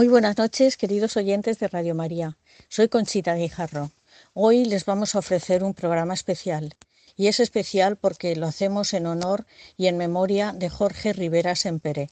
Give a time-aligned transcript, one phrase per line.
[0.00, 2.38] Muy buenas noches, queridos oyentes de Radio María.
[2.70, 3.90] Soy Conchita Guijarro.
[4.32, 6.74] Hoy les vamos a ofrecer un programa especial.
[7.18, 9.44] Y es especial porque lo hacemos en honor
[9.76, 12.08] y en memoria de Jorge Rivera Sempere.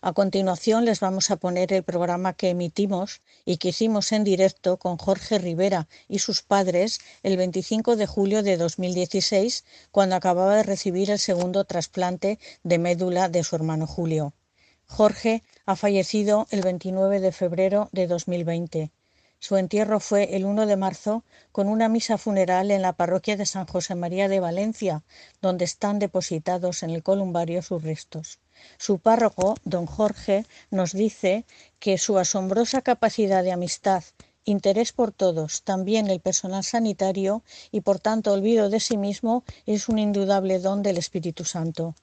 [0.00, 4.78] A continuación les vamos a poner el programa que emitimos y que hicimos en directo
[4.78, 10.62] con Jorge Rivera y sus padres el 25 de julio de 2016, cuando acababa de
[10.62, 14.32] recibir el segundo trasplante de médula de su hermano Julio.
[14.88, 18.92] Jorge ha fallecido el 29 de febrero de 2020.
[19.38, 23.46] Su entierro fue el 1 de marzo con una misa funeral en la parroquia de
[23.46, 25.04] San José María de Valencia,
[25.42, 28.38] donde están depositados en el columbario sus restos.
[28.78, 31.44] Su párroco, don Jorge, nos dice
[31.78, 34.04] que su asombrosa capacidad de amistad,
[34.44, 39.88] interés por todos, también el personal sanitario y por tanto olvido de sí mismo, es
[39.88, 41.94] un indudable don del Espíritu Santo.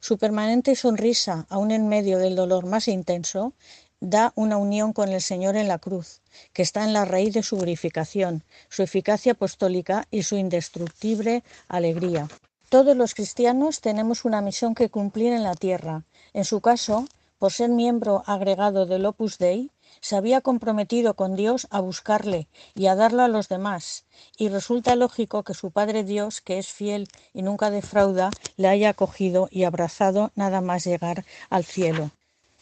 [0.00, 3.52] Su permanente sonrisa, aun en medio del dolor más intenso,
[4.00, 6.22] da una unión con el Señor en la cruz,
[6.54, 12.28] que está en la raíz de su glorificación, su eficacia apostólica y su indestructible alegría.
[12.70, 16.04] Todos los cristianos tenemos una misión que cumplir en la tierra.
[16.32, 17.06] En su caso,
[17.38, 22.86] por ser miembro agregado del Opus Dei, se había comprometido con Dios a buscarle y
[22.86, 24.04] a darlo a los demás,
[24.36, 28.90] y resulta lógico que su Padre Dios, que es fiel y nunca defrauda, le haya
[28.90, 32.10] acogido y abrazado nada más llegar al cielo.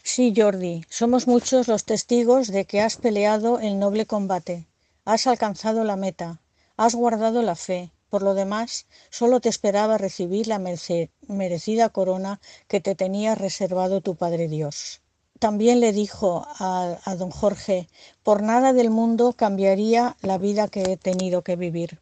[0.03, 4.65] Sí, Jordi, somos muchos los testigos de que has peleado el noble combate,
[5.05, 6.39] has alcanzado la meta,
[6.77, 7.91] has guardado la fe.
[8.09, 10.59] Por lo demás, solo te esperaba recibir la
[11.27, 15.01] merecida corona que te tenía reservado tu Padre Dios
[15.39, 17.87] también le dijo a, don Jorge,
[18.23, 22.01] por nada del mundo cambiaría la vida que he tenido que vivir.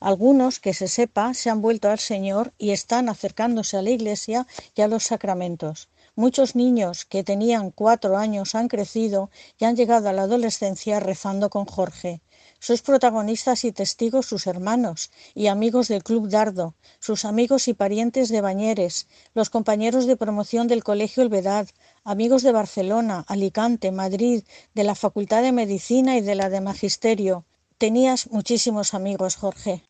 [0.00, 4.46] Algunos, que se sepa, se han vuelto al Señor y están acercándose a la Iglesia
[4.74, 5.90] y a los sacramentos.
[6.16, 11.50] Muchos niños que tenían cuatro años han crecido y han llegado a la adolescencia rezando
[11.50, 12.20] con Jorge.
[12.66, 18.28] Sois protagonistas y testigos sus hermanos y amigos del Club Dardo, sus amigos y parientes
[18.28, 21.66] de Bañeres, los compañeros de promoción del Colegio Elvedad,
[22.04, 27.44] amigos de Barcelona, Alicante, Madrid, de la Facultad de Medicina y de la de Magisterio.
[27.78, 29.82] Tenías muchísimos amigos, Jorge.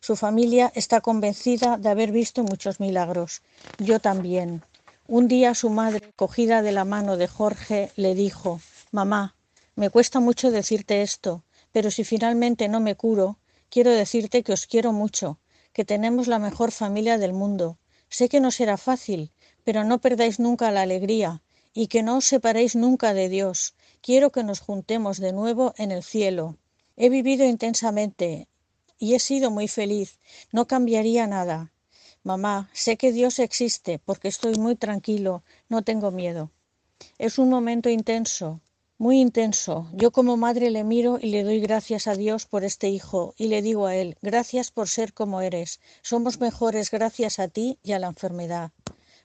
[0.00, 3.40] Su familia está convencida de haber visto muchos milagros.
[3.78, 4.62] Yo también.
[5.06, 8.60] Un día su madre, cogida de la mano de Jorge, le dijo
[8.92, 9.34] Mamá,
[9.76, 11.42] me cuesta mucho decirte esto,
[11.72, 15.38] pero si finalmente no me curo, quiero decirte que os quiero mucho,
[15.72, 17.78] que tenemos la mejor familia del mundo.
[18.08, 19.32] Sé que no será fácil,
[19.64, 21.42] pero no perdáis nunca la alegría
[21.74, 23.74] y que no os separéis nunca de Dios.
[24.00, 26.56] Quiero que nos juntemos de nuevo en el cielo.
[26.96, 28.48] He vivido intensamente
[28.98, 30.18] y he sido muy feliz.
[30.50, 31.72] No cambiaría nada.
[32.24, 36.50] Mamá, sé que Dios existe porque estoy muy tranquilo, no tengo miedo.
[37.18, 38.60] Es un momento intenso,
[38.98, 39.88] muy intenso.
[39.92, 43.46] Yo como madre le miro y le doy gracias a Dios por este hijo y
[43.46, 45.80] le digo a él, gracias por ser como eres.
[46.02, 48.72] Somos mejores gracias a ti y a la enfermedad.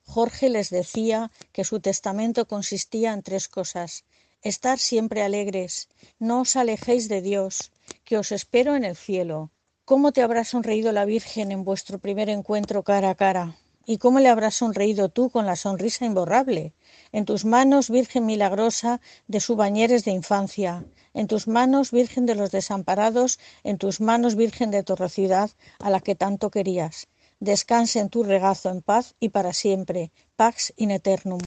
[0.06, 4.06] Jorge les decía que su testamento consistía en tres cosas.
[4.44, 7.72] Estar siempre alegres, no os alejéis de Dios,
[8.04, 9.52] que os espero en el cielo.
[9.86, 13.58] ¿Cómo te habrá sonreído la Virgen en vuestro primer encuentro cara a cara?
[13.86, 16.74] ¿Y cómo le habrás sonreído tú con la sonrisa imborrable?
[17.14, 20.84] En tus manos, Virgen milagrosa de su bañeres de infancia.
[21.14, 23.40] En tus manos, Virgen de los desamparados.
[23.64, 27.08] En tus manos, Virgen de tu ciudad, a la que tanto querías.
[27.40, 30.10] Descanse en tu regazo en paz y para siempre.
[30.36, 31.40] Pax in eternum.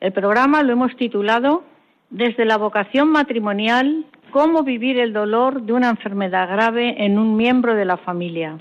[0.00, 1.64] El programa lo hemos titulado
[2.10, 7.74] Desde la vocación matrimonial, cómo vivir el dolor de una enfermedad grave en un miembro
[7.74, 8.58] de la familia.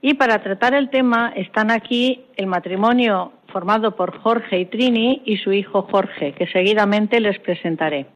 [0.00, 5.38] Y para tratar el tema están aquí el matrimonio formado por Jorge y Trini y
[5.38, 8.06] su hijo Jorge, que seguidamente les presentaré.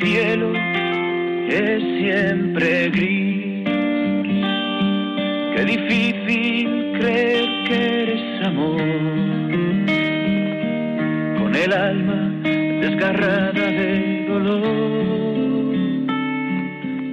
[0.00, 0.52] Cielo
[1.48, 3.64] es siempre gris.
[5.54, 8.80] Qué difícil creer que eres amor,
[11.38, 12.32] con el alma
[12.80, 14.60] desgarrada de dolor.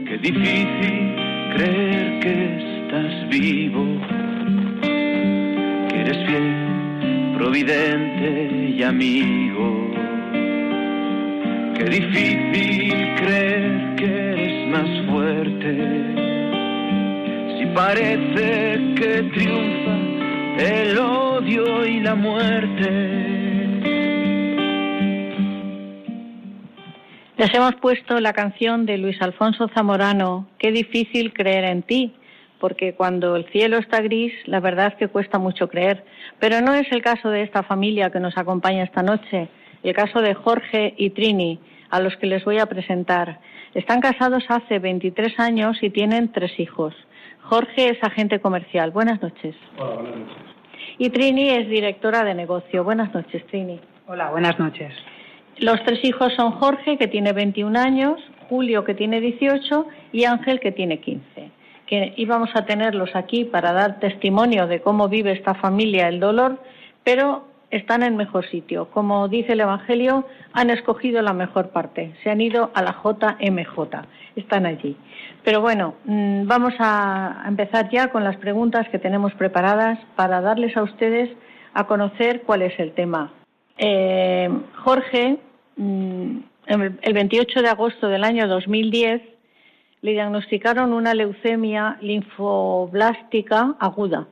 [0.07, 1.15] Qué difícil
[1.55, 3.85] creer que estás vivo,
[5.89, 9.46] que eres fiel, providente y amigo.
[11.89, 15.71] Difícil creer que eres más fuerte.
[17.57, 19.97] Si parece que triunfa
[20.59, 22.89] el odio y la muerte.
[27.37, 32.13] Les hemos puesto la canción de Luis Alfonso Zamorano, Qué difícil creer en ti,
[32.59, 36.03] porque cuando el cielo está gris, la verdad es que cuesta mucho creer.
[36.39, 39.47] Pero no es el caso de esta familia que nos acompaña esta noche
[39.83, 43.39] el caso de Jorge y Trini, a los que les voy a presentar.
[43.73, 46.93] Están casados hace 23 años y tienen tres hijos.
[47.43, 48.91] Jorge es agente comercial.
[48.91, 49.55] Buenas noches.
[49.77, 50.57] Hola, buenas noches.
[50.97, 52.83] Y Trini es directora de negocio.
[52.83, 53.79] Buenas noches, Trini.
[54.07, 54.93] Hola, buenas noches.
[55.59, 58.19] Los tres hijos son Jorge, que tiene 21 años,
[58.49, 61.51] Julio, que tiene 18, y Ángel, que tiene 15.
[61.87, 66.59] Que íbamos a tenerlos aquí para dar testimonio de cómo vive esta familia el dolor,
[67.03, 68.89] pero están en mejor sitio.
[68.91, 72.13] Como dice el Evangelio, han escogido la mejor parte.
[72.23, 74.05] Se han ido a la JMJ.
[74.35, 74.95] Están allí.
[75.43, 80.75] Pero bueno, mm, vamos a empezar ya con las preguntas que tenemos preparadas para darles
[80.77, 81.29] a ustedes
[81.73, 83.33] a conocer cuál es el tema.
[83.77, 84.49] Eh,
[84.83, 85.37] Jorge,
[85.75, 86.37] mm,
[86.67, 89.21] el 28 de agosto del año 2010,
[90.01, 94.27] le diagnosticaron una leucemia linfoblástica aguda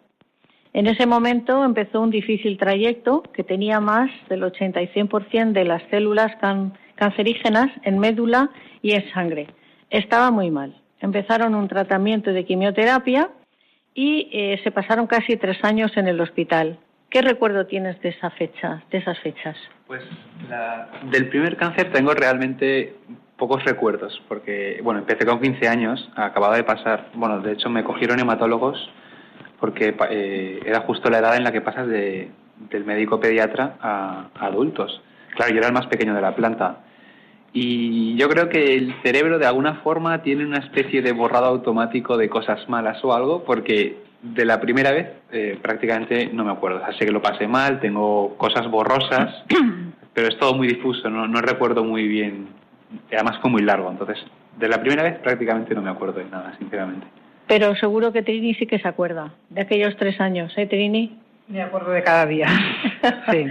[0.75, 5.63] en ese momento empezó un difícil trayecto que tenía más del 80 y 100% de
[5.63, 6.33] las células
[6.95, 8.50] cancerígenas en médula
[8.81, 9.48] y en sangre.
[9.89, 10.75] Estaba muy mal.
[11.00, 13.30] Empezaron un tratamiento de quimioterapia
[13.94, 16.77] y eh, se pasaron casi tres años en el hospital.
[17.10, 19.56] ¿Qué recuerdo tienes de esa fecha, de esas fechas?
[19.88, 20.04] Pues
[21.10, 22.95] del primer cáncer tengo realmente
[23.38, 27.86] pocos recuerdos, porque bueno, empecé con 15 años, acababa de pasar, bueno, de hecho me
[27.86, 28.92] cogieron hematólogos
[29.60, 32.30] porque eh, era justo la edad en la que pasas de,
[32.69, 35.02] del médico pediatra a, adultos.
[35.36, 36.80] Claro, yo era el más pequeño de la planta.
[37.54, 42.18] Y yo creo que el cerebro de alguna forma tiene una especie de borrado automático
[42.18, 46.81] de cosas malas o algo, porque de la primera vez eh, prácticamente no me acuerdo.
[46.88, 49.44] O sé que lo pasé mal, tengo cosas borrosas,
[50.13, 52.50] pero es todo muy difuso, no, no recuerdo muy bien.
[53.12, 54.18] Además fue muy largo, entonces
[54.58, 57.08] de la primera vez prácticamente no me acuerdo de nada, sinceramente.
[57.48, 61.18] Pero seguro que Trini sí que se acuerda de aquellos tres años, ¿eh, Trini?
[61.48, 62.48] Me acuerdo de cada día.
[63.32, 63.46] sí.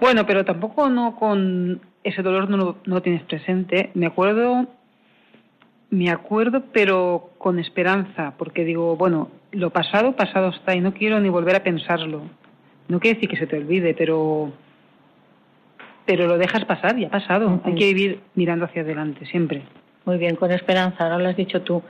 [0.00, 3.90] Bueno, pero tampoco no con ese dolor no lo no tienes presente.
[3.94, 4.66] Me acuerdo,
[5.90, 11.20] me acuerdo, pero con esperanza, porque digo, bueno, lo pasado, pasado está y no quiero
[11.20, 12.22] ni volver a pensarlo.
[12.88, 14.52] No quiere decir que se te olvide, pero
[16.04, 17.60] pero lo dejas pasar, ya ha pasado.
[17.64, 19.62] Hay que vivir mirando hacia adelante, siempre.
[20.08, 21.82] Muy bien, con esperanza, ahora lo has dicho tú.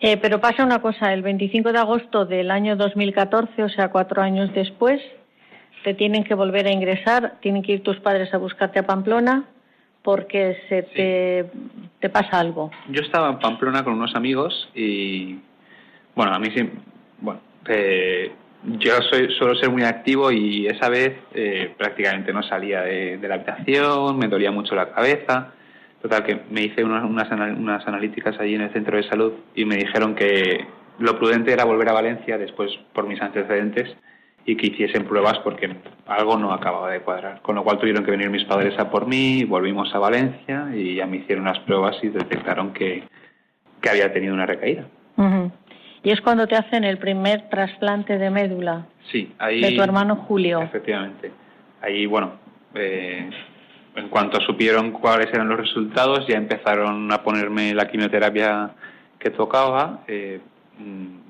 [0.00, 4.22] Eh, pero pasa una cosa, el 25 de agosto del año 2014, o sea, cuatro
[4.22, 5.00] años después,
[5.84, 9.44] te tienen que volver a ingresar, tienen que ir tus padres a buscarte a Pamplona
[10.02, 10.82] porque se
[12.00, 12.72] te, pasa algo.
[12.88, 15.38] Yo estaba en Pamplona con unos amigos y,
[16.16, 16.68] bueno, a mí sí,
[17.20, 18.32] bueno, eh,
[18.64, 23.36] yo soy, suelo ser muy activo y esa vez eh, prácticamente no salía de la
[23.36, 25.52] habitación, me dolía mucho la cabeza
[26.02, 29.76] Total, que me hice unas, unas, analíticas allí en el centro de salud y me
[29.76, 30.66] dijeron que
[30.98, 33.94] lo prudente era volver a Valencia después por mis antecedentes
[34.46, 35.70] y que hiciesen pruebas porque
[36.06, 37.42] algo no acababa de cuadrar.
[37.42, 40.96] Con lo cual tuvieron que venir mis padres a por mí, volvimos a Valencia y
[40.96, 43.02] ya me hicieron unas pruebas y detectaron que,
[43.82, 44.86] que había tenido una recaída.
[46.02, 48.86] Y es cuando te hacen el primer trasplante de médula.
[49.12, 49.60] Sí, ahí.
[49.60, 50.62] De tu hermano Julio.
[50.62, 51.30] Efectivamente.
[51.82, 52.32] Ahí, bueno,
[52.74, 53.28] eh,
[53.96, 58.70] en cuanto supieron cuáles eran los resultados, ya empezaron a ponerme la quimioterapia
[59.18, 60.40] que tocaba eh,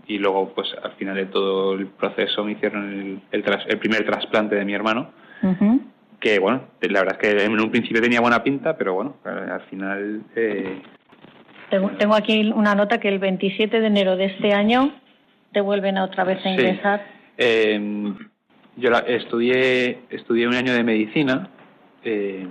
[0.07, 4.55] y luego, pues al final de todo el proceso me hicieron el, el, primer trasplante
[4.57, 5.11] de mi hermano,
[6.21, 9.63] que bueno, la verdad es que en un principio tenía buena pinta, pero bueno, al
[9.63, 10.83] final eh,
[11.71, 14.93] Tengo, aquí una nota que el 27 de enero de este año
[15.53, 17.05] te vuelven a otra vez a ingresar.
[17.37, 18.17] Em,
[18.77, 21.49] yo estudié, estudié un año de medicina
[22.05, 22.47] eh,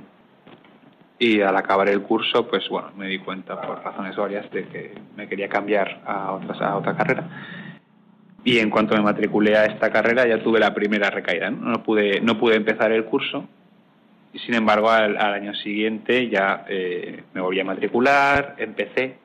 [1.17, 4.93] y al acabar el curso, pues bueno, me di cuenta por razones varias de que
[5.17, 7.27] me quería cambiar a, otras, a otra carrera.
[8.45, 11.49] Y en cuanto me matriculé a esta carrera ya tuve la primera recaída.
[11.49, 13.45] No, pude, no pude empezar el curso
[14.31, 19.17] y sin embargo al, año siguiente ya eh, me volví a matricular, empecé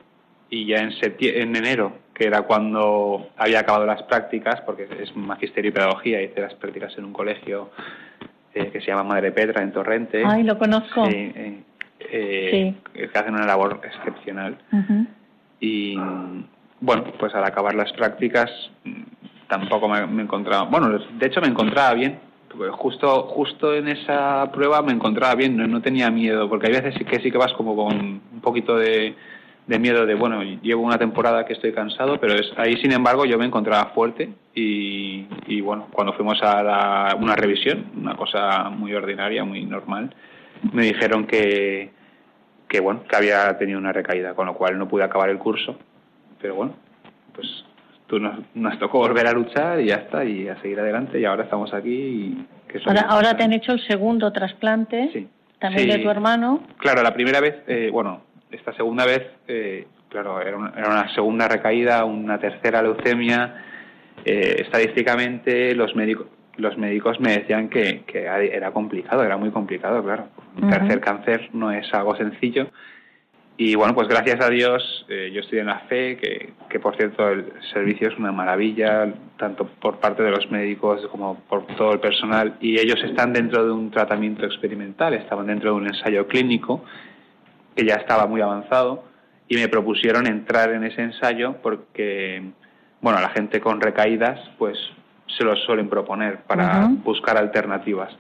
[0.51, 5.71] y ya en, en enero, que era cuando había acabado las prácticas, porque es magisterio
[5.71, 7.71] y pedagogía, hice las prácticas en un colegio
[8.55, 10.23] eh, que se llama Madre Petra en Torrente.
[10.25, 11.07] Ay, lo conozco.
[11.07, 11.33] Sí,
[11.99, 14.57] eh, que hacen una labor excepcional.
[15.61, 15.97] Y
[16.81, 18.51] bueno, pues al acabar las prácticas
[19.49, 22.19] tampoco me, encontraba, bueno, de hecho me encontraba bien,
[22.49, 26.95] porque justo justo en esa prueba me encontraba bien, no, tenía miedo, porque hay veces
[27.05, 29.15] que sí que vas como con un poquito de,
[29.67, 33.39] miedo de, bueno, llevo una temporada que estoy cansado, pero es, ahí sin embargo yo
[33.39, 39.45] me encontraba fuerte y, y bueno, cuando fuimos a una revisión, una cosa muy ordinaria,
[39.45, 40.15] muy normal,
[40.73, 41.91] me dijeron que,
[42.69, 45.77] que bueno, que había tenido una recaída, con lo cual no pude acabar el curso
[46.45, 46.75] pero bueno,
[47.35, 47.65] pues
[48.07, 51.25] tú nos, nos tocó volver a luchar y ya está, y a seguir adelante, y
[51.25, 51.91] ahora estamos aquí.
[51.91, 55.27] Y que ahora, ahora te han hecho el segundo trasplante,
[55.59, 56.63] también de tu hermano.
[56.77, 58.21] Claro, la primera vez, eh, bueno,
[58.55, 63.65] esta segunda vez, eh, claro, era una, era una, segunda recaída, una tercera leucemia.
[64.25, 70.05] Eh, estadísticamente, los médicos los médicos me decían que, que era complicado, era muy complicado,
[70.05, 70.29] claro.
[70.57, 72.69] Un tercer cáncer no es algo sencillo
[73.57, 76.97] y bueno, pues gracias a Dios eh, yo estoy en la fe, que, que, por
[76.97, 81.93] cierto el servicio es una maravilla, tanto por parte de los médicos como por todo
[81.93, 86.27] el personal, y ellos están dentro de un tratamiento experimental, estaban dentro de un ensayo
[86.27, 86.85] clínico
[87.75, 89.05] que ya estaba muy avanzado,
[89.49, 92.43] y me propusieron entrar en ese ensayo porque,
[93.01, 94.79] bueno, la gente con recaídas pues
[95.27, 98.15] se lo suelen proponer para buscar alternativas.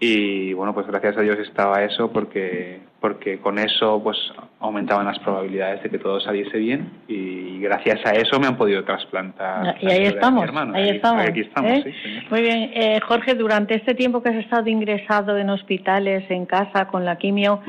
[0.00, 4.18] Y bueno, pues gracias a Dios estaba eso porque, porque con eso pues
[4.58, 8.84] aumentaban las probabilidades de que todo saliese bien y gracias a eso me han podido
[8.84, 9.76] trasplantar.
[9.80, 11.24] Y ahí estamos, ahí, estamos.
[11.26, 11.94] ¿eh?
[12.28, 16.88] Muy bien, eh, Jorge, durante este tiempo que has estado ingresado en hospitales, en casa,
[16.88, 17.62] con la quimio,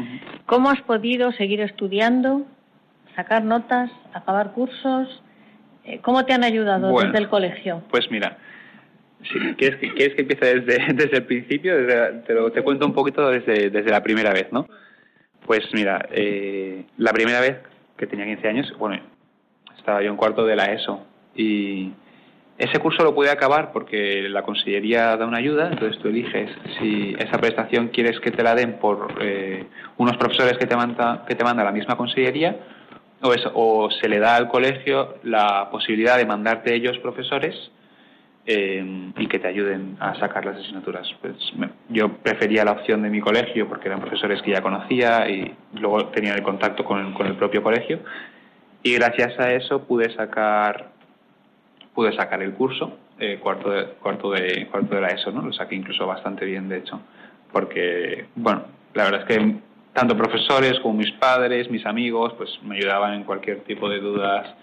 [0.47, 2.41] ¿cómo has podido seguir estudiando,
[3.15, 5.21] sacar notas, acabar cursos?
[5.85, 7.83] Eh, ¿Cómo te han ayudado desde el colegio?
[7.91, 8.37] Pues mira,
[9.57, 11.73] ¿quieres, que, ¿Quieres que empiece desde, desde el principio?
[12.25, 14.67] te, lo, te cuento un poquito desde, desde la primera vez, ¿no?
[15.45, 17.57] Pues mira, eh, la primera vez
[17.97, 19.01] que tenía 15 años, bueno,
[19.77, 21.05] estaba yo en cuarto de la ESO
[21.35, 21.91] y
[22.57, 27.13] ese curso lo pude acabar porque la consellería da una ayuda, entonces tú eliges si
[27.19, 29.65] esa prestación quieres que te la den por eh,
[29.97, 32.57] unos profesores que te, manda, que te manda la misma consellería
[33.21, 37.55] o, eso, o se le da al colegio la posibilidad de mandarte ellos profesores
[38.47, 41.07] eh, y que te ayuden a sacar las asignaturas.
[41.21, 41.35] Pues
[41.89, 46.07] yo prefería la opción de mi colegio porque eran profesores que ya conocía y luego
[46.07, 47.99] tenía el contacto con, con el propio colegio
[48.83, 50.91] y gracias a eso pude sacar
[51.93, 55.41] pude sacar el curso eh, cuarto de cuarto de cuarto de la ESO, ¿no?
[55.41, 57.01] Lo saqué incluso bastante bien de hecho
[57.51, 59.55] porque bueno la verdad es que
[59.95, 64.53] tanto profesores como mis padres, mis amigos, pues me ayudaban en cualquier tipo de dudas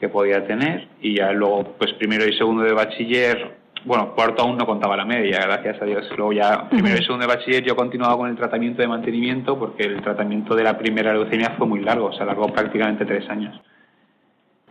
[0.00, 4.56] que podía tener y ya luego pues primero y segundo de bachiller bueno cuarto aún
[4.56, 6.08] no contaba la media gracias a Dios.
[6.16, 9.84] Luego ya primero y segundo de bachiller yo continuaba con el tratamiento de mantenimiento porque
[9.84, 13.60] el tratamiento de la primera leucemia fue muy largo se alargó prácticamente tres años.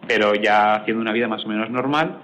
[0.07, 2.23] Pero ya haciendo una vida más o menos normal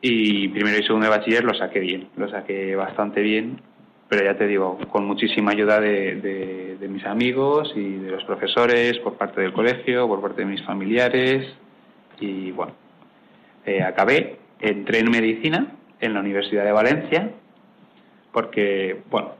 [0.00, 3.60] y primero y segundo de bachiller lo saqué bien lo saqué bastante bien
[4.06, 8.98] pero ya te digo, con muchísima ayuda de, de mis amigos y de los profesores,
[8.98, 11.46] por parte del colegio, por parte de mis familiares,
[12.20, 12.72] y bueno,
[13.66, 15.66] eh, acabé, entré en medicina
[16.00, 17.30] en la Universidad de Valencia,
[18.32, 19.32] porque, bueno,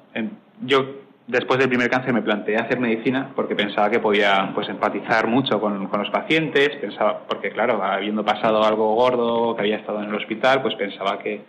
[0.62, 5.26] yo después del primer cáncer me planteé hacer medicina porque pensaba que podía pues empatizar
[5.26, 10.10] mucho con, los pacientes, pensaba, porque claro, habiendo pasado algo gordo, que había estado en
[10.10, 11.42] el hospital, pues pensaba que,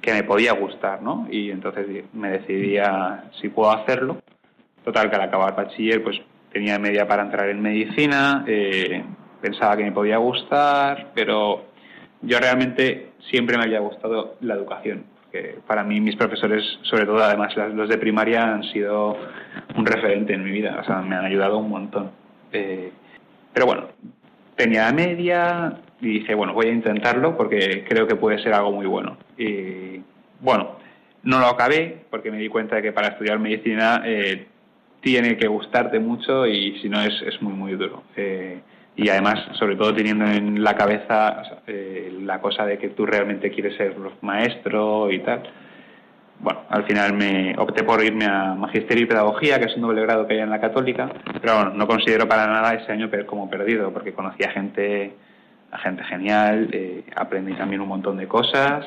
[0.00, 1.26] que me podía gustar, ¿no?
[1.30, 4.18] Y entonces me decidí a si puedo hacerlo.
[4.84, 6.20] Total, que al acabar bachiller, pues
[6.52, 9.02] tenía media para entrar en medicina, eh,
[9.40, 11.64] pensaba que me podía gustar, pero
[12.22, 17.22] yo realmente siempre me había gustado la educación, porque para mí mis profesores, sobre todo
[17.22, 19.16] además los de primaria, han sido
[19.76, 22.10] un referente en mi vida, o sea, me han ayudado un montón.
[22.52, 22.90] Eh,
[23.52, 23.88] pero bueno,
[24.56, 28.86] tenía media y dije, bueno, voy a intentarlo porque creo que puede ser algo muy
[28.86, 29.16] bueno.
[29.36, 30.02] Y
[30.40, 30.76] bueno,
[31.22, 34.46] no lo acabé porque me di cuenta de que para estudiar medicina eh,
[35.00, 38.02] tiene que gustarte mucho y si no es, es muy, muy duro.
[38.16, 38.60] Eh,
[38.98, 43.48] y además, sobre todo teniendo en la cabeza eh, la cosa de que tú realmente
[43.48, 45.44] quieres ser maestro y tal.
[46.40, 50.02] Bueno, al final me opté por irme a Magisterio y Pedagogía, que es un doble
[50.02, 53.48] grado que hay en la Católica, pero bueno, no considero para nada ese año como
[53.48, 55.12] perdido, porque conocí a gente,
[55.70, 58.84] a gente genial, eh, aprendí también un montón de cosas,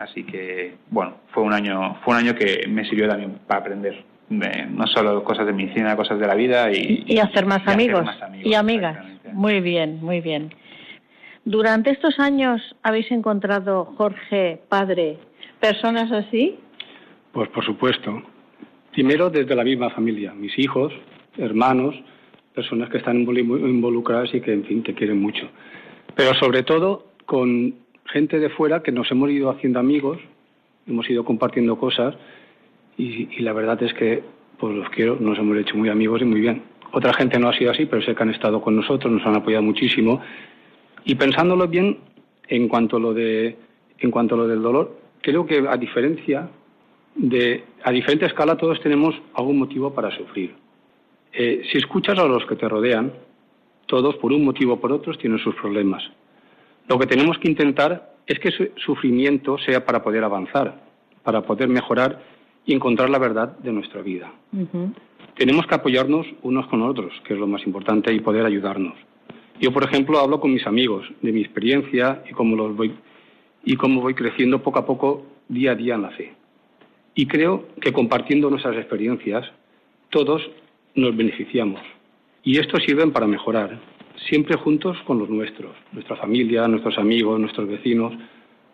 [0.00, 4.04] así que bueno, fue un año, fue un año que me sirvió también para aprender
[4.28, 8.06] no solo cosas de medicina, cosas de la vida y, hacer, más, amigos,
[8.42, 9.04] y amigas.
[9.32, 10.52] Muy bien, muy bien.
[11.44, 15.18] Durante estos años habéis encontrado, Jorge, padre,
[15.60, 16.58] personas así?
[17.32, 18.22] Pues por supuesto.
[18.92, 20.92] Primero desde la misma familia, mis hijos,
[21.36, 21.94] hermanos,
[22.54, 25.48] personas que están involucradas y que, en fin, te quieren mucho.
[26.14, 27.74] Pero sobre todo con
[28.06, 30.18] gente de fuera que nos hemos ido haciendo amigos,
[30.86, 32.14] hemos ido compartiendo cosas
[32.96, 34.22] y, la verdad es que
[34.58, 36.62] pues los quiero, nos hemos hecho muy amigos y muy bien.
[36.92, 39.34] Otra gente no ha sido así, pero sé que han estado con nosotros, nos han
[39.34, 40.20] apoyado muchísimo.
[41.04, 41.98] Y pensándolo bien,
[42.48, 43.56] en cuanto a lo de,
[43.98, 46.48] en cuanto a lo del dolor, creo que a diferencia
[47.14, 50.54] de, a diferente escala todos tenemos algún motivo para sufrir.
[51.32, 53.12] Eh, si escuchas a los que te rodean,
[53.86, 56.02] todos por un motivo o por otro tienen sus problemas.
[56.88, 60.80] Lo que tenemos que intentar es que ese sufrimiento sea para poder avanzar,
[61.22, 62.35] para poder mejorar
[62.66, 64.32] y encontrar la verdad de nuestra vida.
[65.36, 68.94] Tenemos que apoyarnos unos con otros, que es lo más importante, y poder ayudarnos.
[69.60, 72.92] Yo, por ejemplo, hablo con mis amigos de mi experiencia y cómo, los voy,
[73.64, 76.34] y cómo voy creciendo poco a poco, día a día en la fe.
[77.14, 79.46] Y creo que compartiendo nuestras experiencias,
[80.10, 80.42] todos
[80.94, 81.80] nos beneficiamos.
[82.42, 83.78] Y esto sirve para mejorar,
[84.28, 88.12] siempre juntos con los nuestros, nuestra familia, nuestros amigos, nuestros vecinos,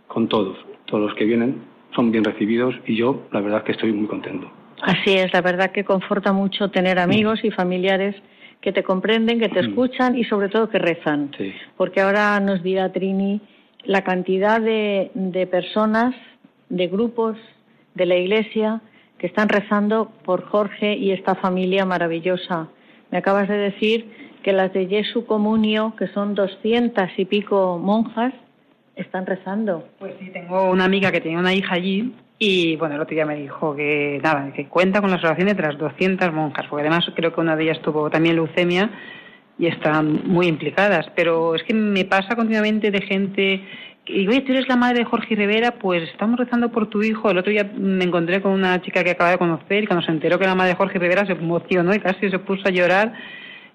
[0.08, 3.92] con todos, todos los que vienen son bien recibidos y yo la verdad que estoy
[3.92, 4.50] muy contento.
[4.82, 8.16] Así es, la verdad que conforta mucho tener amigos y familiares
[8.60, 11.30] que te comprenden, que te escuchan y sobre todo que rezan.
[11.76, 13.40] Porque ahora nos dirá Trini
[13.84, 16.14] la cantidad de, de personas,
[16.68, 17.36] de grupos
[17.94, 18.80] de la Iglesia
[19.18, 22.68] que están rezando por Jorge y esta familia maravillosa.
[23.10, 24.06] Me acabas de decir
[24.42, 28.32] que las de Jesu Comunio, que son doscientas y pico monjas,
[28.96, 29.88] están rezando.
[29.98, 33.24] Pues sí, tengo una amiga que tenía una hija allí y bueno, el otro día
[33.24, 37.06] me dijo que nada, que cuenta con las oraciones de las 200 monjas, porque además
[37.14, 38.90] creo que una de ellas tuvo también leucemia
[39.58, 41.06] y están muy implicadas.
[41.14, 43.64] Pero es que me pasa continuamente de gente
[44.04, 47.02] que digo, oye, tú eres la madre de Jorge Rivera, pues estamos rezando por tu
[47.02, 47.30] hijo.
[47.30, 50.10] El otro día me encontré con una chica que acaba de conocer y cuando se
[50.10, 53.12] enteró que la madre de Jorge Rivera se emocionó y casi se puso a llorar.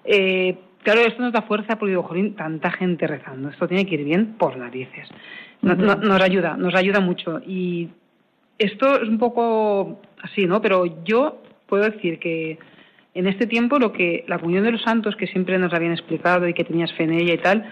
[0.04, 3.96] Eh, Claro, esto nos da fuerza porque digo, jolín, tanta gente rezando, esto tiene que
[3.96, 5.06] ir bien por narices.
[5.60, 7.42] nos ayuda, nos ayuda mucho.
[7.46, 7.90] Y
[8.56, 10.62] esto es un poco así, ¿no?
[10.62, 12.58] Pero yo puedo decir que
[13.12, 16.48] en este tiempo lo que la comunión de los santos, que siempre nos habían explicado
[16.48, 17.70] y que tenías fe en ella y tal,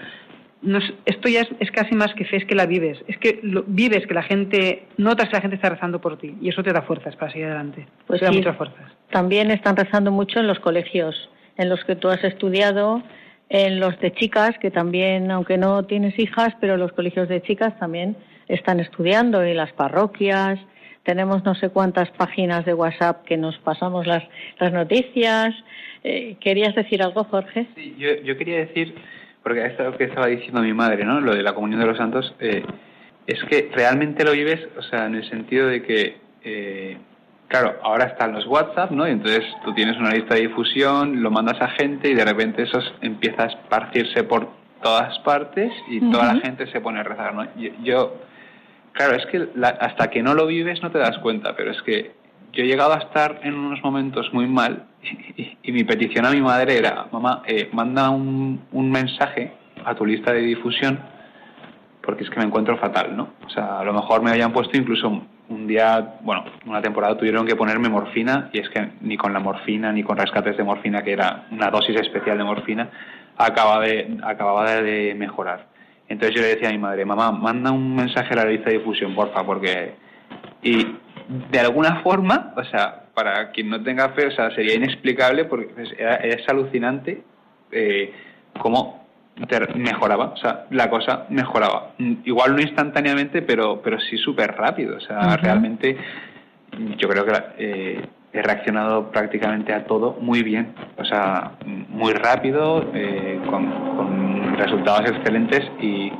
[1.07, 3.03] esto ya es, casi más que fe, es que la vives.
[3.09, 6.51] Es que vives que la gente, notas que la gente está rezando por ti y
[6.51, 7.87] eso te da fuerzas para seguir adelante.
[8.07, 8.93] Pues te da muchas fuerzas.
[9.11, 13.03] También están rezando mucho en los colegios en los que tú has estudiado,
[13.49, 17.79] en los de chicas, que también, aunque no tienes hijas, pero los colegios de chicas
[17.79, 18.17] también
[18.49, 20.59] están estudiando, y las parroquias.
[21.05, 24.25] Tenemos no sé cuántas páginas de WhatsApp que nos pasamos las,
[24.59, 25.55] las noticias.
[26.03, 27.69] Eh, ¿Querías decir algo, Jorge?
[27.77, 28.95] Sí, yo, yo quería decir,
[29.43, 31.21] porque es lo que estaba diciendo mi madre, ¿no?
[31.21, 32.65] Lo de la comunión de los santos, eh,
[33.27, 36.97] es que realmente lo vives, o sea, en el sentido de que eh,
[37.49, 39.07] Claro, ahora están los WhatsApp, ¿no?
[39.07, 42.63] Y entonces tú tienes una lista de difusión, lo mandas a gente y de repente
[42.63, 44.49] eso empieza a esparcirse por
[44.83, 47.47] todas partes y toda la gente se pone a rezar, ¿no?
[47.83, 48.17] Yo,
[48.93, 52.13] claro, es que hasta que no lo vives no te das cuenta, pero es que
[52.53, 54.87] yo he llegado a estar en unos momentos muy mal
[55.63, 59.53] y, mi petición a mi madre era, mamá, eh, manda un, un mensaje
[59.85, 60.99] a tu lista de difusión
[62.03, 63.31] porque es que me encuentro fatal, ¿no?
[63.45, 67.47] O sea, a lo mejor me habían puesto incluso un día, bueno, una temporada tuvieron
[67.47, 71.03] que ponerme morfina y es que ni con la morfina ni con rescates de morfina,
[71.03, 72.91] que era una dosis especial de morfina,
[73.37, 75.67] acababa de, acababa de mejorar.
[76.09, 78.79] Entonces yo le decía a mi madre, mamá, manda un mensaje a la lista de
[78.79, 79.95] difusión, porfa, porque...
[80.63, 80.87] Y
[81.51, 85.73] de alguna forma, o sea, para quien no tenga fe, o sea, sería inexplicable porque
[85.99, 87.23] es, alucinante
[87.73, 88.13] eh,
[88.59, 89.06] cómo
[89.75, 91.93] mejoraba, o sea, la cosa mejoraba.
[92.25, 94.97] Igual no instantáneamente, pero, pero sí súper rápido.
[94.97, 95.97] O sea, realmente
[96.99, 98.01] yo creo que eh,
[98.33, 100.75] he reaccionado prácticamente a todo muy bien.
[100.97, 106.11] O sea, muy rápido, eh, con, resultados excelentes y,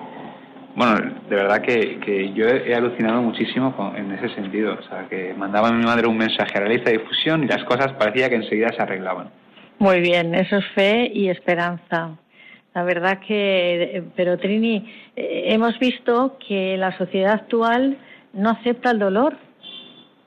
[0.75, 4.77] bueno, de verdad que, que yo he, alucinado muchísimo en ese sentido.
[4.79, 7.47] O sea, que mandaba a mi madre un mensaje a la lista de difusión y
[7.47, 9.31] las cosas parecía que enseguida se arreglaban.
[9.79, 12.11] Muy bien, eso es fe y esperanza.
[12.77, 14.87] La verdad que, pero Trini,
[15.17, 17.97] eh, hemos visto que la sociedad actual
[18.35, 19.35] no acepta el dolor,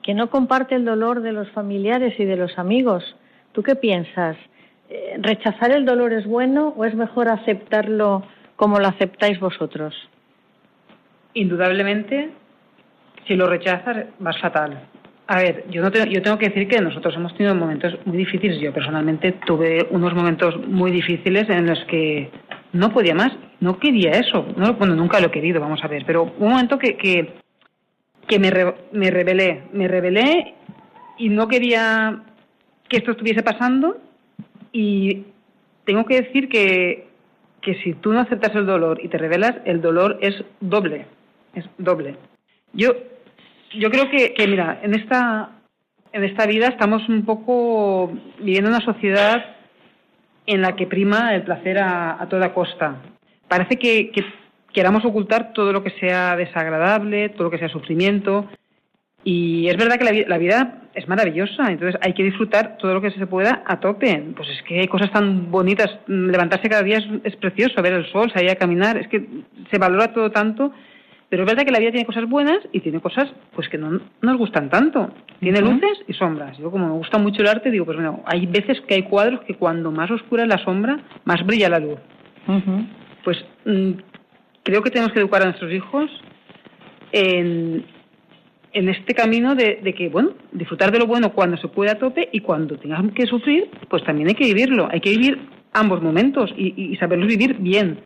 [0.02, 3.04] que no comparte el dolor de los familiares y de los amigos.
[3.52, 4.36] ¿Tú qué piensas?
[4.88, 8.24] Eh, ¿Rechazar el dolor es bueno o es mejor aceptarlo
[8.56, 9.94] como lo aceptáis vosotros?
[11.34, 12.30] Indudablemente,
[13.28, 14.76] si lo rechazas, vas fatal.
[15.30, 18.16] A ver, yo, no tengo, yo tengo que decir que nosotros hemos tenido momentos muy
[18.16, 18.60] difíciles.
[18.60, 22.28] Yo personalmente tuve unos momentos muy difíciles en los que
[22.72, 24.44] no podía más, no quería eso.
[24.56, 27.34] No, bueno, nunca lo he querido, vamos a ver, pero un momento que, que,
[28.26, 28.50] que me,
[28.90, 30.54] me rebelé, me rebelé
[31.16, 32.24] y no quería
[32.88, 33.98] que esto estuviese pasando
[34.72, 35.26] y
[35.84, 37.06] tengo que decir que,
[37.60, 41.06] que si tú no aceptas el dolor y te rebelas, el dolor es doble,
[41.54, 42.16] es doble.
[42.72, 42.94] Yo
[43.72, 45.50] yo creo que, que, mira, en esta,
[46.12, 49.44] en esta vida estamos un poco viviendo una sociedad
[50.46, 52.96] en la que prima el placer a, toda costa.
[53.48, 54.10] Parece que,
[54.72, 58.48] queramos ocultar todo lo que sea desagradable, todo lo que sea sufrimiento.
[59.22, 63.10] Y es verdad que la, vida es maravillosa, entonces hay que disfrutar todo lo que
[63.10, 64.32] se pueda a tope.
[64.36, 68.10] Pues es que hay cosas tan bonitas, levantarse cada día es, es precioso, ver el
[68.10, 69.24] sol, salir a caminar, es que
[69.70, 70.72] se valora todo tanto
[71.30, 74.00] pero es verdad que la vida tiene cosas buenas y tiene cosas pues que no
[74.20, 75.10] nos gustan tanto.
[75.38, 76.58] Tiene luces y sombras.
[76.58, 79.40] Yo como me gusta mucho el arte, digo, pues bueno, hay veces que hay cuadros
[79.42, 82.00] que cuando más oscura es la sombra, más brilla la luz.
[83.22, 83.92] Pues mm,
[84.64, 86.10] creo que tenemos que educar a nuestros hijos
[87.12, 87.84] en,
[88.72, 92.28] en este camino de, que, bueno, disfrutar de lo bueno cuando se puede a tope
[92.32, 94.88] y cuando tengas que sufrir, pues también hay que vivirlo.
[94.90, 95.38] Hay que vivir
[95.74, 98.00] ambos momentos y, y saberlos vivir bien.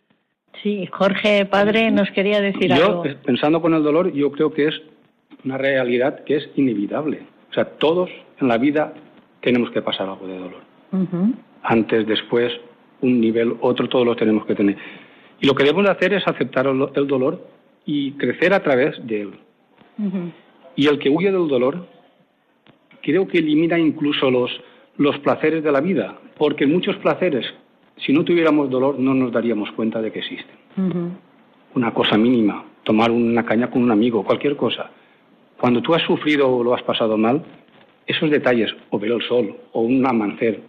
[0.65, 3.05] Sí, Jorge, padre, nos quería decir algo.
[3.05, 4.81] Yo, pensando con el dolor, yo creo que es
[5.43, 7.21] una realidad que es inevitable.
[7.51, 8.09] O sea, todos
[8.41, 8.91] en la vida
[9.41, 10.63] tenemos que pasar algo de dolor.
[11.61, 12.51] Antes, después,
[13.01, 14.75] un nivel, otro, todos lo tenemos que tener.
[15.39, 17.47] Y lo que debemos hacer es aceptar el, dolor
[17.85, 19.33] y crecer a través de él.
[20.75, 21.85] Y el que huye del dolor,
[23.03, 24.49] creo que elimina incluso los,
[24.97, 27.45] los placeres de la vida, porque muchos placeres
[27.97, 30.55] si no tuviéramos dolor no nos daríamos cuenta de que existen.
[31.73, 34.89] Una cosa mínima, tomar una caña con un amigo, cualquier cosa.
[35.57, 37.43] Cuando tú has sufrido o lo has pasado mal,
[38.05, 40.61] esos detalles, o ver el sol, o un amanecer,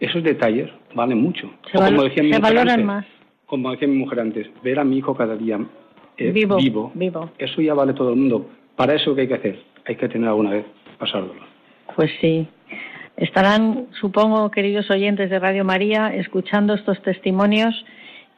[0.00, 1.50] esos detalles valen mucho.
[1.70, 3.06] Se, como decía mi valoran más.
[3.46, 5.58] Como decía mi mujer antes, ver a mi hijo cada día
[6.16, 8.46] eh, vivo, vivo, eso ya vale todo el mundo.
[8.76, 9.62] Para eso, ¿qué hay que hacer?
[9.86, 10.66] Hay que tener alguna vez
[10.98, 11.42] pasar dolor.
[11.96, 12.46] Pues sí.
[13.20, 17.74] Estarán, supongo, queridos oyentes de Radio María, escuchando estos testimonios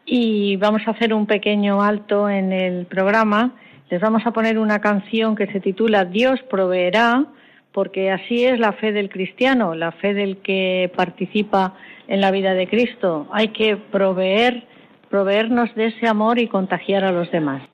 [0.04, 3.54] y vamos a hacer un pequeño alto en el programa.
[3.90, 7.26] Les vamos a poner una canción que se titula Dios proveerá,
[7.70, 11.74] porque así es la fe del cristiano, la fe del que participa
[12.08, 13.28] en la vida de Cristo.
[13.30, 14.64] Hay que proveer,
[15.08, 17.71] proveernos de ese amor y contagiar a los demás.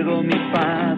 [0.00, 0.89] cargo mi paz.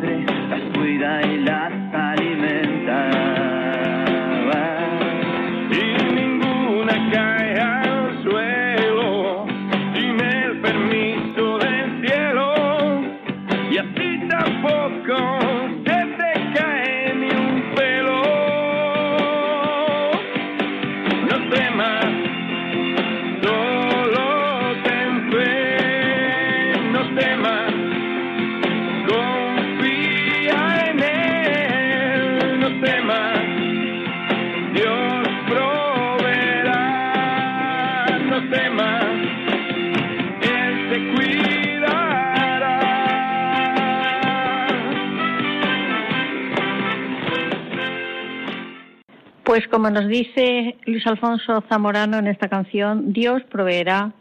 [49.52, 54.14] Pues como nos dice Luis Alfonso Zamorano en esta canción, Dios proveerá,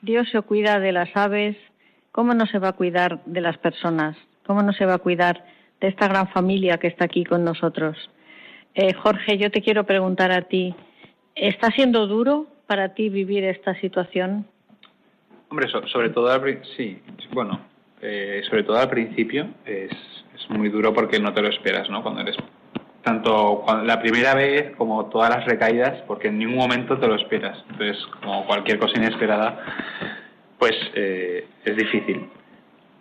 [0.00, 1.58] Dios se cuida de las aves,
[2.10, 4.16] ¿cómo no se va a cuidar de las personas?
[4.46, 5.44] ¿Cómo no se va a cuidar
[5.82, 7.98] de esta gran familia que está aquí con nosotros?
[8.74, 10.74] Eh, Jorge, yo te quiero preguntar a ti,
[11.34, 14.46] ¿está siendo duro para ti vivir esta situación?
[15.50, 16.98] Hombre, sobre todo, al, sí,
[17.34, 17.60] bueno,
[18.00, 19.92] eh, sobre todo al principio es,
[20.34, 22.02] es muy duro porque no te lo esperas, ¿no?
[22.02, 22.38] Cuando eres
[23.08, 27.56] tanto la primera vez como todas las recaídas, porque en ningún momento te lo esperas.
[27.70, 29.64] Entonces, como cualquier cosa inesperada,
[30.58, 32.28] pues eh, es difícil.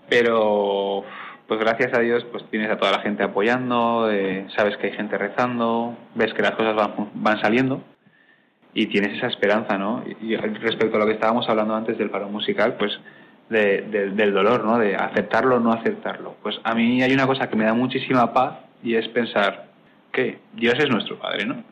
[0.07, 1.03] Pero,
[1.45, 4.93] pues gracias a Dios, pues tienes a toda la gente apoyando, eh, sabes que hay
[4.93, 7.81] gente rezando, ves que las cosas van, van saliendo
[8.73, 10.05] y tienes esa esperanza, ¿no?
[10.21, 12.97] Y, respecto a lo que estábamos hablando antes del paro musical, pues
[13.49, 14.77] del dolor, ¿no?
[14.77, 16.35] De aceptarlo o no aceptarlo.
[16.43, 19.66] Pues a mí hay una cosa que me da muchísima paz y es pensar
[20.17, 21.63] que Dios es nuestro Padre, ¿no?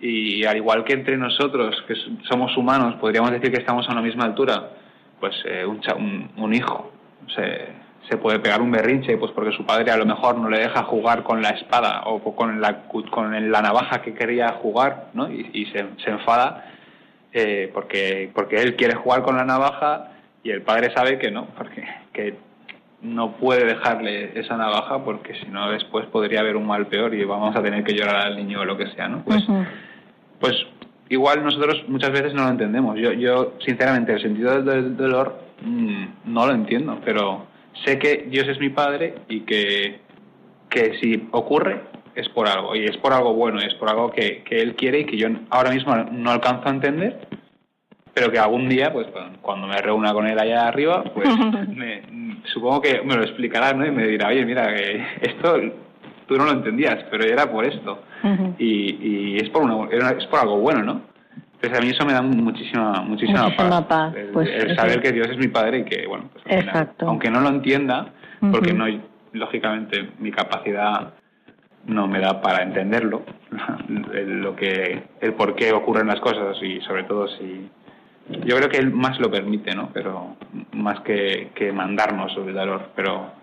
[0.00, 1.94] Y al igual que entre nosotros, que
[2.30, 4.70] somos humanos, podríamos decir que estamos a la misma altura,
[5.18, 6.92] pues eh, un, un, hijo
[7.34, 7.66] se,
[8.08, 10.84] se, puede pegar un berrinche pues porque su padre a lo mejor no le deja
[10.84, 15.30] jugar con la espada o con la, con la navaja que quería jugar, ¿no?
[15.30, 16.70] Y, se, se, enfada
[17.32, 20.12] eh, porque, porque él quiere jugar con la navaja
[20.44, 22.38] y el padre sabe que no, porque que
[23.02, 27.24] no puede dejarle esa navaja porque si no después podría haber un mal peor y
[27.24, 29.22] vamos a tener que llorar al niño o lo que sea, ¿no?
[29.24, 29.42] Pues,
[30.38, 30.54] pues
[31.08, 32.98] igual nosotros muchas veces no lo entendemos.
[32.98, 37.46] Yo, yo sinceramente, el sentido del dolor mm, no lo entiendo, pero
[37.84, 40.00] sé que Dios es mi padre y que,
[40.68, 41.80] que si ocurre
[42.14, 45.00] es por algo, y es por algo bueno, es por algo que, que Él quiere
[45.00, 47.28] y que yo ahora mismo no alcanzo a entender,
[48.14, 49.06] pero que algún día, pues
[49.40, 51.28] cuando me reúna con él allá arriba, pues
[51.68, 52.02] me,
[52.52, 53.86] supongo que me lo explicará, ¿no?
[53.86, 55.56] Y me dirá, oye, mira, que esto
[56.26, 58.02] tú no lo entendías, pero era por esto.
[58.58, 61.10] y, y, es por una, es por algo bueno, ¿no?
[61.54, 63.54] Entonces a mí eso me da muchísima, muchísima,
[63.86, 64.14] paz.
[64.16, 66.64] El, pues, saber que Dios es mi padre y que, bueno, pues,
[67.00, 68.12] aunque no lo entienda,
[68.50, 68.86] porque no,
[69.32, 71.12] lógicamente mi capacidad
[71.86, 73.22] no me da para entenderlo,
[74.14, 77.68] el, lo que, el por qué ocurren las cosas y sobre todo si
[78.44, 79.90] yo creo que él más lo permite, ¿no?
[79.92, 80.36] Pero
[80.72, 83.40] más que, que mandarnos el dolor, pero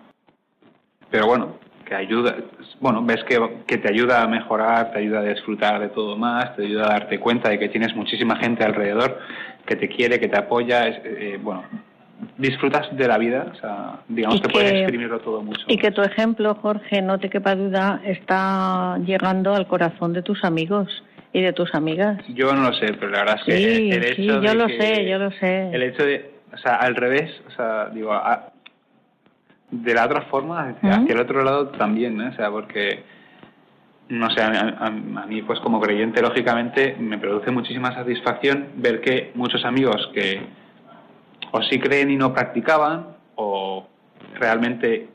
[1.10, 1.54] pero bueno,
[1.86, 2.36] que ayuda,
[2.80, 6.54] bueno, ves que, que, te ayuda a mejorar, te ayuda a disfrutar de todo más,
[6.54, 9.18] te ayuda a darte cuenta de que tienes muchísima gente alrededor
[9.66, 11.64] que te quiere, que te apoya, eh, bueno,
[12.36, 15.64] disfrutas de la vida, o sea, digamos que, puedes exprimirlo todo mucho.
[15.66, 20.44] Y que tu ejemplo, Jorge, no te quepa duda, está llegando al corazón de tus
[20.44, 21.04] amigos
[21.38, 22.18] y de tus amigas.
[22.28, 25.08] Yo no lo sé, pero la verdad es que el hecho sí, yo lo sé,
[25.08, 25.70] yo lo sé.
[25.72, 28.12] El hecho de, o sea, al revés, o sea, digo,
[29.70, 32.28] de la otra forma, hacia, el otro lado también, ¿no?
[32.28, 33.04] O sea, porque,
[34.08, 39.64] no sé, a, mí, pues como creyente, lógicamente, me produce muchísima satisfacción ver que muchos
[39.64, 40.40] amigos que
[41.52, 43.86] o sí creen y no practicaban, o
[44.34, 45.08] realmente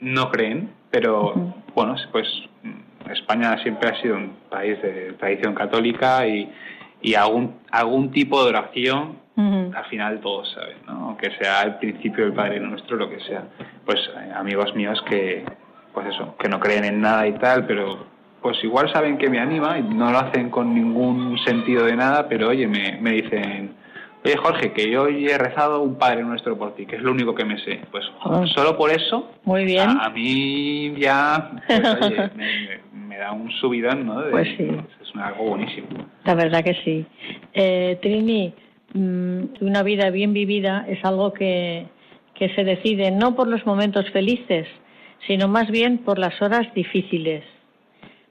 [0.00, 2.28] no creen, pero, bueno, pues
[3.10, 6.50] España siempre ha sido un país de tradición católica y,
[7.02, 11.08] y algún, algún tipo de oración al final todos saben, ¿no?
[11.08, 13.42] aunque sea el principio del Padre Nuestro, lo que sea.
[13.84, 15.44] Pues eh, amigos míos que,
[15.92, 18.06] pues eso, que no creen en nada y tal, pero
[18.40, 22.28] pues igual saben que me anima y no lo hacen con ningún sentido de nada,
[22.28, 23.74] pero oye, me, me dicen,
[24.24, 27.12] oye Jorge, que yo hoy he rezado un Padre Nuestro por ti, que es lo
[27.12, 27.80] único que me sé.
[27.90, 28.44] Pues ah.
[28.46, 29.88] solo por eso, Muy bien.
[29.88, 32.30] A, mí ya pues, oye,
[32.92, 34.22] me, da un subidón, ¿no?
[34.30, 34.68] pues sí.
[35.02, 35.88] Es algo buenísimo.
[36.24, 37.06] La verdad que sí.
[37.52, 38.52] Eh, Trini,
[38.94, 41.86] mm, una vida bien vivida es algo que,
[42.34, 44.66] que se decide no por los momentos felices,
[45.26, 47.44] sino más bien por las horas difíciles.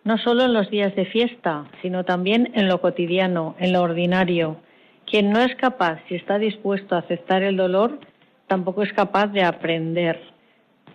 [0.03, 4.57] No solo en los días de fiesta, sino también en lo cotidiano, en lo ordinario
[5.13, 7.99] quien no es capaz, si está dispuesto a aceptar el dolor,
[8.47, 10.19] tampoco es capaz de aprender.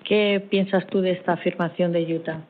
[0.03, 2.41] ¿Qué piensas tú de esta afirmación de Yuta?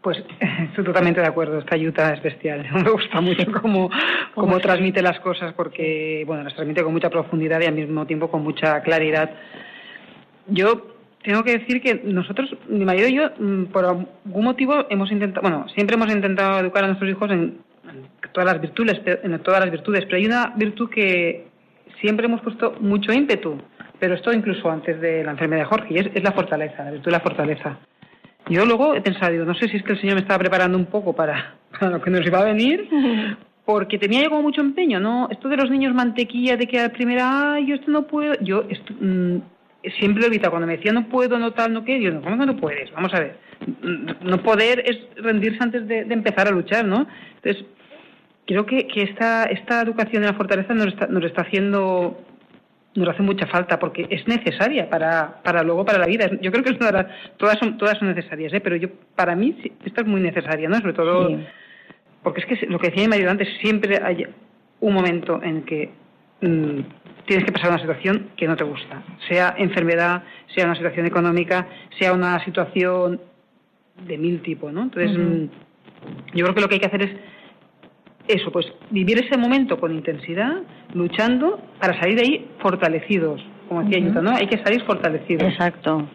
[0.00, 0.22] Pues
[0.68, 1.58] estoy totalmente de acuerdo.
[1.58, 2.64] Esta Yuta es bestial.
[2.84, 3.90] Me gusta mucho cómo,
[4.36, 8.30] cómo transmite las cosas porque, bueno, las transmite con mucha profundidad y al mismo tiempo
[8.30, 9.28] con mucha claridad.
[10.46, 10.86] Yo
[11.24, 15.42] tengo que decir que nosotros, mi marido y yo, mm, por algún motivo hemos intentado,
[15.42, 17.58] bueno, siempre hemos intentado educar a nuestros hijos en
[18.32, 21.50] todas las virtudes, en todas las virtudes, pero hay una virtud que
[22.00, 23.58] siempre hemos puesto mucho ímpetu,
[23.98, 27.06] pero esto incluso antes de la enfermedad de Jorge, y es, la fortaleza, la virtud
[27.06, 27.78] de la fortaleza.
[28.48, 30.76] Yo luego he pensado, digo, no sé si es que el Señor me estaba preparando
[30.76, 32.88] un poco para, lo que nos iba a venir,
[33.64, 35.28] porque tenía yo como mucho empeño, ¿no?
[35.30, 38.34] Esto de los niños mantequilla, de que a la primera, ay, yo esto no puedo,
[38.40, 38.64] yo
[39.00, 39.36] mm,
[39.98, 40.50] siempre lo evitado.
[40.52, 42.90] Cuando me decía no puedo, no tal, no qué, yo no, ¿cómo que no puedes?
[42.92, 43.36] Vamos a ver.
[44.22, 47.06] No poder es rendirse antes de, de empezar a luchar, ¿no?
[47.36, 47.64] Entonces,
[48.54, 52.18] creo que, que esta, esta educación de la fortaleza nos está, nos está haciendo
[52.94, 56.28] nos hace mucha falta porque es necesaria para, para luego para la vida.
[56.40, 56.78] Yo creo que es
[57.36, 58.60] todas son todas son necesarias, ¿eh?
[58.60, 60.76] pero yo para mí esta es muy necesaria, ¿no?
[60.78, 61.38] Sobre todo
[62.22, 64.26] porque es que lo que decía mi marido antes, siempre hay
[64.80, 65.90] un momento en que
[66.40, 66.80] mm,
[67.26, 71.66] tienes que pasar una situación que no te gusta, sea enfermedad, sea una situación económica,
[71.98, 73.20] sea una situación
[74.06, 74.82] de mil tipos, ¿no?
[74.82, 75.44] Entonces, mm,
[76.34, 77.10] yo creo que lo que hay que hacer es
[78.32, 80.62] eso, pues vivir ese momento con intensidad,
[80.94, 84.30] luchando para salir de ahí fortalecidos, como decía uh ¿no?
[84.30, 85.52] Hay que salir fortalecidos.
[85.52, 86.08] Exacto.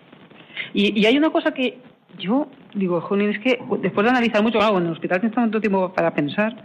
[0.73, 1.78] Y, y hay una cosa que
[2.17, 5.60] yo digo, Jolín, es que después de analizar mucho, claro, en el hospital tienes tanto
[5.60, 6.56] tiempo para pensar,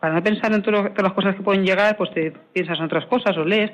[0.00, 3.06] para no pensar en todas las cosas que pueden llegar, pues te piensas en otras
[3.06, 3.70] cosas o lees.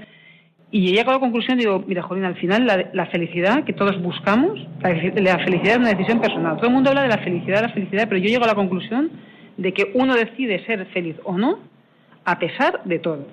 [0.71, 4.01] Y he llegado a la conclusión, digo, mira, Jolín, al final la, felicidad que todos
[4.03, 6.57] buscamos, la, felicidad es una decisión personal.
[6.57, 9.11] Todo el mundo habla de la felicidad, la felicidad, pero yo llego a la conclusión
[9.57, 11.59] de que uno decide ser feliz o no
[12.25, 13.27] a pesar de todo.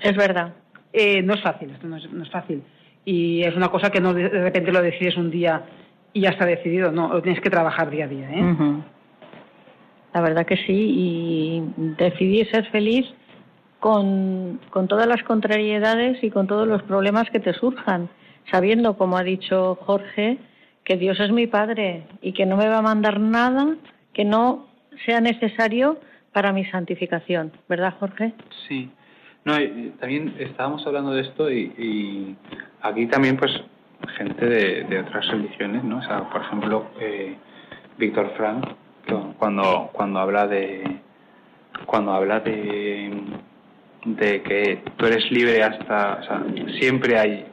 [0.00, 0.52] Es verdad.
[0.92, 2.62] Eh, no es fácil, esto no es, fácil.
[3.04, 5.62] Y es una cosa que no de repente lo decides un día
[6.12, 8.30] y ya está decidido, no, lo tienes que trabajar día a día.
[8.30, 8.56] ¿eh?
[10.12, 11.62] La verdad que sí, y
[11.96, 13.06] decidir ser feliz
[13.80, 18.10] con, con todas las contrariedades y con todos los problemas que te surjan,
[18.50, 20.38] sabiendo, como ha dicho Jorge,
[20.84, 23.76] que Dios es mi Padre y que no me va a mandar nada
[24.12, 24.66] que no
[25.06, 25.98] sea necesario
[26.32, 28.32] para mi santificación, ¿verdad, Jorge?
[28.68, 28.90] Sí.
[29.44, 29.54] No,
[29.98, 32.36] también estábamos hablando de esto y, y
[32.80, 33.52] aquí también, pues,
[34.16, 35.98] gente de, otras religiones, ¿no?
[35.98, 37.36] O sea, por ejemplo, eh,
[37.98, 38.68] Víctor Frank,
[39.38, 41.00] cuando, cuando habla de
[41.86, 43.10] cuando habla de,
[44.04, 46.44] de que tú eres libre hasta, o sea,
[46.78, 47.46] siempre hay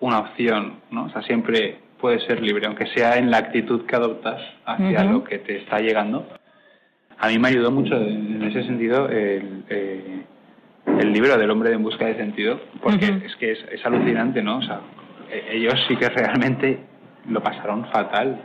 [0.00, 1.04] una opción, ¿no?
[1.04, 5.24] O sea, siempre puedes ser libre, aunque sea en la actitud que adoptas hacia lo
[5.24, 6.26] que te está llegando.
[7.18, 10.22] A mí me ayudó mucho en ese sentido el, eh,
[10.86, 14.58] el libro del hombre en busca de sentido, porque es que es, es, alucinante, ¿no?
[14.58, 14.80] O sea,
[15.30, 16.78] eh, ellos sí que realmente
[17.28, 18.40] lo pasaron fatal.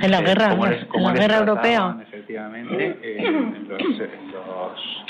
[0.00, 1.96] en la eh, guerra, en la guerra europea.
[2.02, 3.68] Efectivamente, en,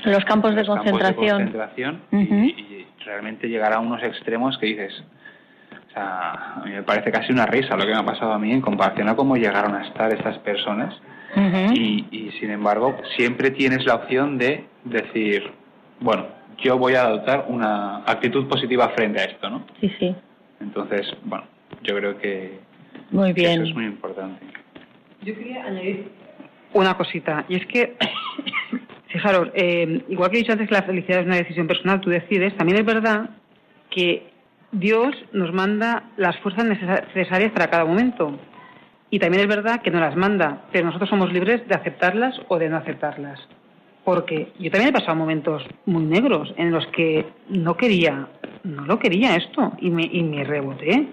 [0.04, 2.00] los, campos, de, concentración.
[2.12, 5.02] y, realmente llegar a unos extremos que dices,
[5.88, 8.38] o sea, a mí me parece casi una risa lo que me ha pasado a
[8.38, 10.94] mí en comparación a cómo llegaron a estar esas personas.
[11.74, 15.52] y, y sin embargo, siempre tienes la opción de decir,
[16.00, 16.26] bueno,
[16.62, 19.64] yo voy a adoptar una actitud positiva frente a esto, ¿no?
[19.80, 20.14] Sí, sí.
[20.60, 21.44] Entonces, bueno,
[21.82, 22.58] yo creo que,
[23.10, 23.62] muy bien.
[23.62, 24.44] eso es muy importante.
[25.22, 26.08] Yo quería añadir
[26.72, 27.96] una cosita, y es que,
[29.08, 32.10] fijaros, eh, igual que he dicho antes que la felicidad es una decisión personal, tú
[32.10, 33.30] decides, también es verdad
[33.90, 34.30] que
[34.72, 38.38] Dios nos manda las fuerzas necesarias para cada momento.
[39.10, 42.58] Y también es verdad que no las manda, pero nosotros somos libres de aceptarlas o
[42.58, 43.40] de no aceptarlas.
[44.04, 48.28] Porque yo también he pasado momentos muy negros en los que no quería
[48.64, 51.06] no lo quería esto y me, y me reboté.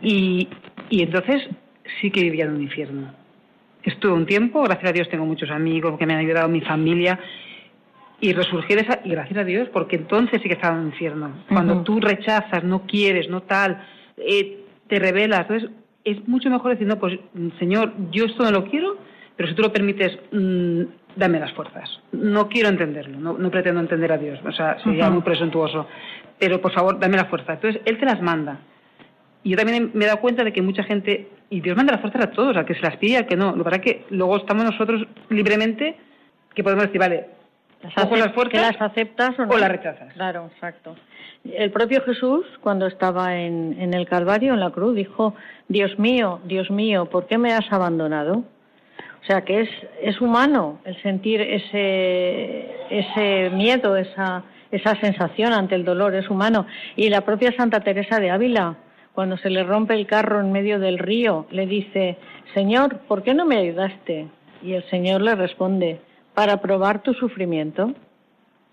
[0.00, 0.48] Y,
[0.90, 1.48] y entonces
[2.00, 3.12] sí que vivía en un infierno.
[3.82, 7.18] Estuve un tiempo, gracias a Dios tengo muchos amigos que me han ayudado, mi familia,
[8.22, 11.32] y resurgir esa, y gracias a Dios, porque entonces sí que estaba en un infierno.
[11.48, 13.84] Cuando tú rechazas, no quieres, no tal,
[14.16, 15.70] eh, te rebelas, entonces
[16.04, 17.18] es mucho mejor decir, no, pues
[17.58, 18.96] Señor, yo esto no lo quiero,
[19.34, 20.82] pero si tú lo permites, mm,
[21.16, 22.00] dame las fuerzas.
[22.12, 25.88] No quiero entenderlo, no, pretendo entender a Dios, o sea, sería muy presuntuoso,
[26.38, 27.54] pero por favor, dame la fuerza.
[27.54, 28.60] Entonces, Él te las manda.
[29.42, 32.00] Y yo también me he dado cuenta de que mucha gente, y Dios manda las
[32.00, 33.56] fuerzas a todos, a que se las pide a que no.
[33.56, 35.96] Lo que que luego estamos nosotros libremente
[36.54, 37.41] que podemos decir, vale,
[37.82, 39.54] las, las fuerzas, que las aceptas o, no?
[39.54, 40.12] o las rechazas.
[40.14, 40.96] Claro, exacto.
[41.44, 45.34] El propio Jesús, cuando estaba en, en el Calvario, en la cruz, dijo,
[45.68, 48.44] Dios mío, Dios mío, ¿por qué me has abandonado?
[49.22, 49.68] O sea que es,
[50.00, 54.42] es humano el sentir ese, ese miedo, esa,
[54.72, 56.66] esa sensación ante el dolor, es humano.
[56.96, 58.76] Y la propia Santa Teresa de Ávila,
[59.12, 62.16] cuando se le rompe el carro en medio del río, le dice,
[62.54, 64.26] Señor, ¿por qué no me ayudaste?
[64.60, 66.00] Y el Señor le responde,
[66.34, 67.94] para probar tu sufrimiento.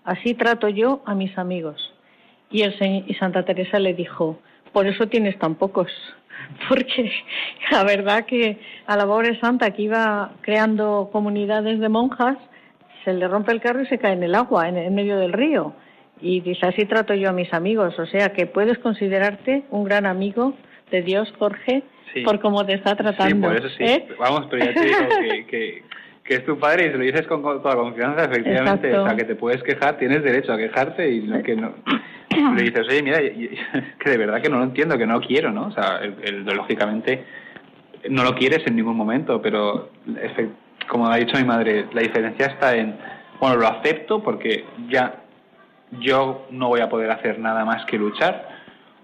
[0.04, 1.92] Así trato yo a mis amigos.
[2.50, 2.74] Y, el,
[3.06, 4.38] y Santa Teresa le dijo,
[4.72, 5.90] por eso tienes tan pocos.
[6.68, 7.10] porque
[7.70, 12.36] la verdad que a la pobre santa que iba creando comunidades de monjas,
[13.04, 15.74] se le rompe el carro y se cae en el agua, en, medio del río.
[16.20, 17.98] Y dice, así trato yo a mis amigos.
[17.98, 20.54] O sea que puedes considerarte un gran amigo
[20.90, 21.82] de Dios, Jorge,
[22.24, 23.48] por cómo te está tratando.
[23.48, 23.84] Sí, por eso sí.
[23.84, 24.08] ¿eh?
[24.18, 25.82] Vamos, pero ya te digo que, que,
[26.26, 28.96] es tu padre y se lo dices con, toda confianza, efectivamente.
[28.96, 31.74] O sea, que te puedes quejar, tienes derecho a quejarte y no, que no,
[32.54, 33.18] le dices, oye, mira,
[33.98, 35.66] que de verdad que no lo entiendo, que no quiero, ¿no?
[35.66, 37.24] O sea, el, lógicamente
[38.08, 39.90] no lo quieres en ningún momento, pero
[40.88, 42.96] como ha dicho mi madre, la diferencia está en,
[43.40, 45.22] bueno, lo acepto porque ya
[46.00, 48.48] yo no voy a poder hacer nada más que luchar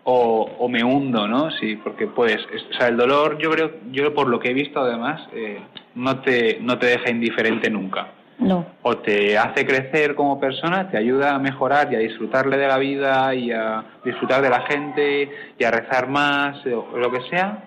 [0.09, 1.51] o, me hundo, ¿no?
[1.51, 4.81] Sí, porque puedes, o sea, el dolor, yo creo, yo por lo que he visto
[4.81, 5.59] además, eh,
[5.97, 8.13] no te no te deja indiferente nunca.
[8.39, 8.67] No.
[8.83, 12.77] O te hace crecer como persona, te ayuda a mejorar y a disfrutarle de la
[12.77, 17.65] vida y a disfrutar de la gente y a rezar más o lo que sea.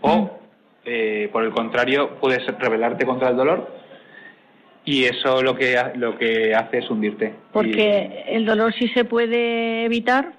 [0.00, 0.30] O, mm.
[0.84, 3.82] eh, por el contrario, puedes rebelarte contra el dolor
[4.84, 7.34] y eso lo que lo que hace es hundirte.
[7.52, 10.32] Porque el dolor si se puede evitar,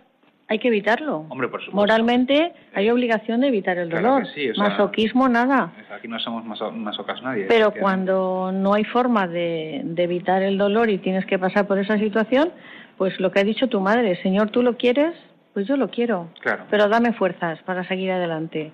[0.54, 1.26] hay que evitarlo.
[1.30, 1.76] Hombre, por supuesto.
[1.76, 4.24] Moralmente hay obligación de evitar el dolor.
[4.56, 5.74] Masoquismo nada.
[5.92, 7.46] Aquí no somos masocas nadie.
[7.48, 11.80] Pero cuando no hay forma de, de evitar el dolor y tienes que pasar por
[11.80, 12.52] esa situación,
[12.98, 15.16] pues lo que ha dicho tu madre, Señor, tú lo quieres,
[15.54, 16.30] pues yo lo quiero.
[16.42, 16.66] Claro.
[16.70, 18.74] Pero dame fuerzas para seguir adelante.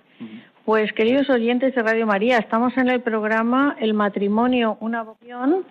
[0.65, 5.65] Pues queridos oyentes de Radio María, estamos en el programa El matrimonio, una vocación.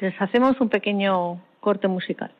[0.00, 2.32] Les hacemos un pequeño corte musical.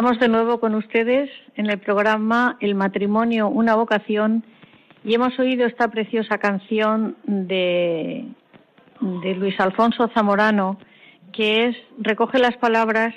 [0.00, 4.42] Estamos de nuevo con ustedes en el programa El matrimonio, una vocación
[5.04, 8.24] y hemos oído esta preciosa canción de,
[9.02, 10.78] de Luis Alfonso Zamorano
[11.34, 13.14] que es recoge las palabras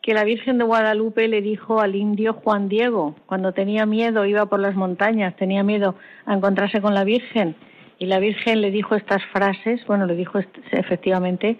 [0.00, 4.46] que la Virgen de Guadalupe le dijo al indio Juan Diego cuando tenía miedo, iba
[4.46, 7.56] por las montañas, tenía miedo a encontrarse con la Virgen.
[7.98, 10.38] Y la Virgen le dijo estas frases, bueno, le dijo
[10.70, 11.58] efectivamente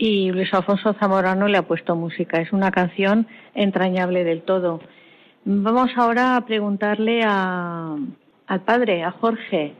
[0.00, 2.40] y Luis Alfonso Zamorano le ha puesto música.
[2.40, 4.80] Es una canción entrañable del todo.
[5.44, 9.74] Vamos ahora a preguntarle al padre, a Jorge.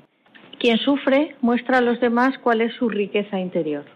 [0.59, 3.87] Quien sufre muestra a los demás cuál es su riqueza interior.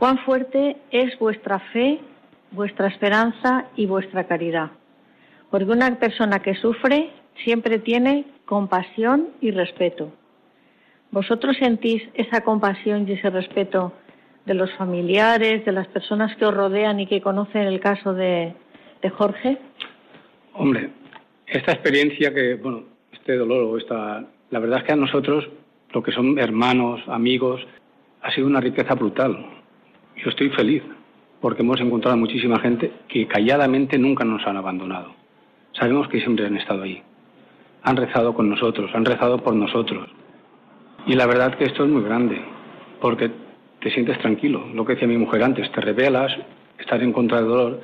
[0.00, 2.00] Cuán fuerte es vuestra fe,
[2.50, 4.72] vuestra esperanza y vuestra caridad.
[5.48, 7.12] Porque una persona que sufre
[7.44, 10.12] siempre tiene compasión y respeto.
[11.12, 13.92] ¿Vosotros sentís esa compasión y ese respeto
[14.44, 18.54] de los familiares, de las personas que os rodean y que conocen el caso de,
[19.16, 19.58] Jorge?
[20.54, 20.90] Hombre,
[21.46, 25.48] esta experiencia que, bueno, este dolor o esta, la verdad es que a nosotros,
[25.92, 27.66] lo que son hermanos, amigos,
[28.22, 29.46] ha sido una riqueza brutal.
[30.16, 30.82] Yo estoy feliz
[31.40, 35.14] porque hemos encontrado a muchísima gente que calladamente nunca nos han abandonado.
[35.72, 37.02] Sabemos que siempre han estado ahí.
[37.82, 40.08] Han rezado con nosotros, han rezado por nosotros.
[41.06, 42.40] Y la verdad que esto es muy grande,
[43.00, 43.32] porque
[43.82, 44.66] te sientes tranquilo.
[44.74, 46.32] Lo que decía mi mujer antes, te revelas,
[46.78, 47.80] estás en contra del dolor,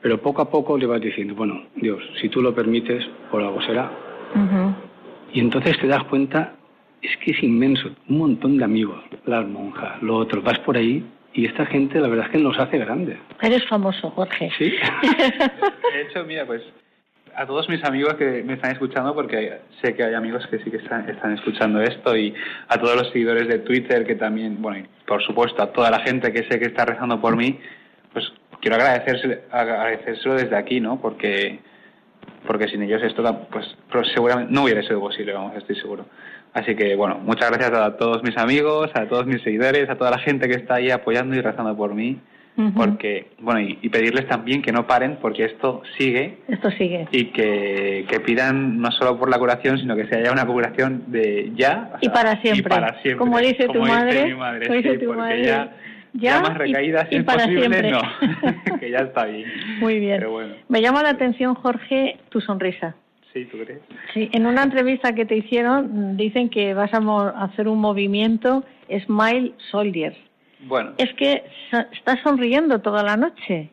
[0.00, 3.60] pero poco a poco le vas diciendo, bueno, Dios, si tú lo permites, por algo
[3.62, 3.90] será.
[5.32, 6.54] Y entonces te das cuenta,
[7.02, 11.04] es que es inmenso, un montón de amigos, las monjas, lo otro, vas por ahí
[11.32, 13.18] y esta gente la verdad es que nos hace grandes.
[13.40, 14.50] Eres famoso, Jorge.
[14.58, 14.70] Sí.
[15.94, 16.62] de hecho, mira, pues
[17.38, 20.72] a todos mis amigos que me están escuchando, porque sé que hay amigos que sí
[20.72, 22.34] que están, escuchando esto, y
[22.66, 26.00] a todos los seguidores de Twitter que también, bueno, y por supuesto a toda la
[26.00, 27.60] gente que sé que está rezando por mí,
[28.12, 28.24] pues
[28.60, 31.00] quiero agradecérselo, agradecérselo desde aquí, ¿no?
[31.00, 31.60] Porque,
[32.44, 33.22] porque sin ellos esto
[33.52, 33.68] pues,
[34.12, 36.06] seguramente no hubiera sido posible, vamos, estoy seguro.
[36.54, 40.10] Así que, bueno, muchas gracias a todos mis amigos, a todos mis seguidores, a toda
[40.10, 42.20] la gente que está ahí apoyando y rezando por mí.
[42.74, 46.38] Porque, bueno, y, pedirles también que no paren porque esto sigue.
[46.48, 47.06] Esto sigue.
[47.12, 51.04] Y que, que pidan no solo por la curación, sino que se haya una curación
[51.06, 51.92] de ya.
[52.00, 52.60] y, para siempre.
[52.60, 53.16] y para siempre.
[53.16, 54.26] Como dice tu madre.
[54.26, 55.72] mi madre, sí, porque Ya,
[56.14, 57.90] ya, más recaídas y, para siempre.
[57.92, 58.00] no,
[58.80, 59.48] que ya está bien.
[59.78, 60.24] Muy bien.
[60.68, 62.96] Me llama la atención, Jorge, tu sonrisa.
[63.32, 63.80] Sí, ¿tú crees?
[64.14, 68.64] Sí, en una entrevista que te hicieron dicen que vas a hacer un movimiento
[69.06, 70.16] Smile Soldiers.
[70.60, 70.92] Bueno.
[70.98, 71.44] Es que
[71.92, 73.70] estás sonriendo toda la noche.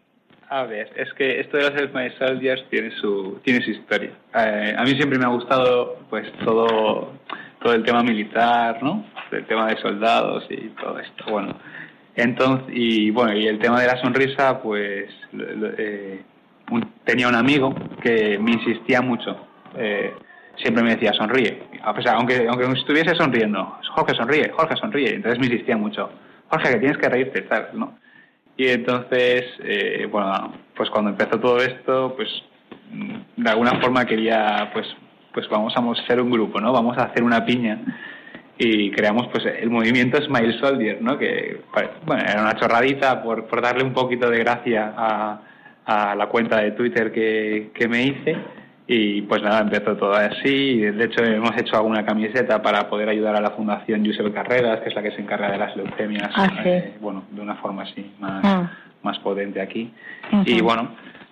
[0.50, 4.12] A ver, es que esto de los Smile Soldiers tiene su, tiene su historia.
[4.36, 7.14] Eh, a mí siempre me ha gustado pues todo,
[7.62, 9.06] todo el tema militar, ¿no?
[9.32, 11.26] El tema de soldados y todo esto.
[11.30, 11.58] Bueno,
[12.16, 16.24] entonces, y bueno, y el tema de la sonrisa, pues eh,
[17.04, 19.36] tenía un amigo que me insistía mucho.
[19.76, 20.14] Eh,
[20.58, 21.64] siempre me decía, sonríe.
[21.84, 25.16] aunque, aunque estuviese sonriendo, Jorge sonríe, Jorge sonríe.
[25.16, 26.10] Entonces me insistía mucho,
[26.50, 27.98] Jorge, que tienes que reírte, tal, ¿no?
[28.58, 32.30] Y entonces, eh, bueno, pues cuando empezó todo esto, pues
[32.92, 34.88] mm, de alguna forma quería, pues,
[35.34, 36.72] pues vamos a ser un grupo, ¿no?
[36.72, 37.80] Vamos a hacer una piña
[38.58, 41.18] y creamos pues el movimiento Smile Soldier, ¿no?
[41.18, 41.62] Que,
[42.06, 45.42] bueno, era una chorradita por, por darle un poquito de gracia a,
[45.86, 48.38] a la cuenta de Twitter que, que me hice
[48.88, 50.82] y pues nada, empezó todo así.
[50.82, 54.90] De hecho, hemos hecho alguna camiseta para poder ayudar a la Fundación Yusel Carreras, que
[54.90, 58.14] es la que se encarga de las leucemias, ah, eh, bueno, de una forma así
[58.20, 58.72] más, ah.
[59.02, 59.92] más potente aquí.
[60.46, 60.92] Y bueno,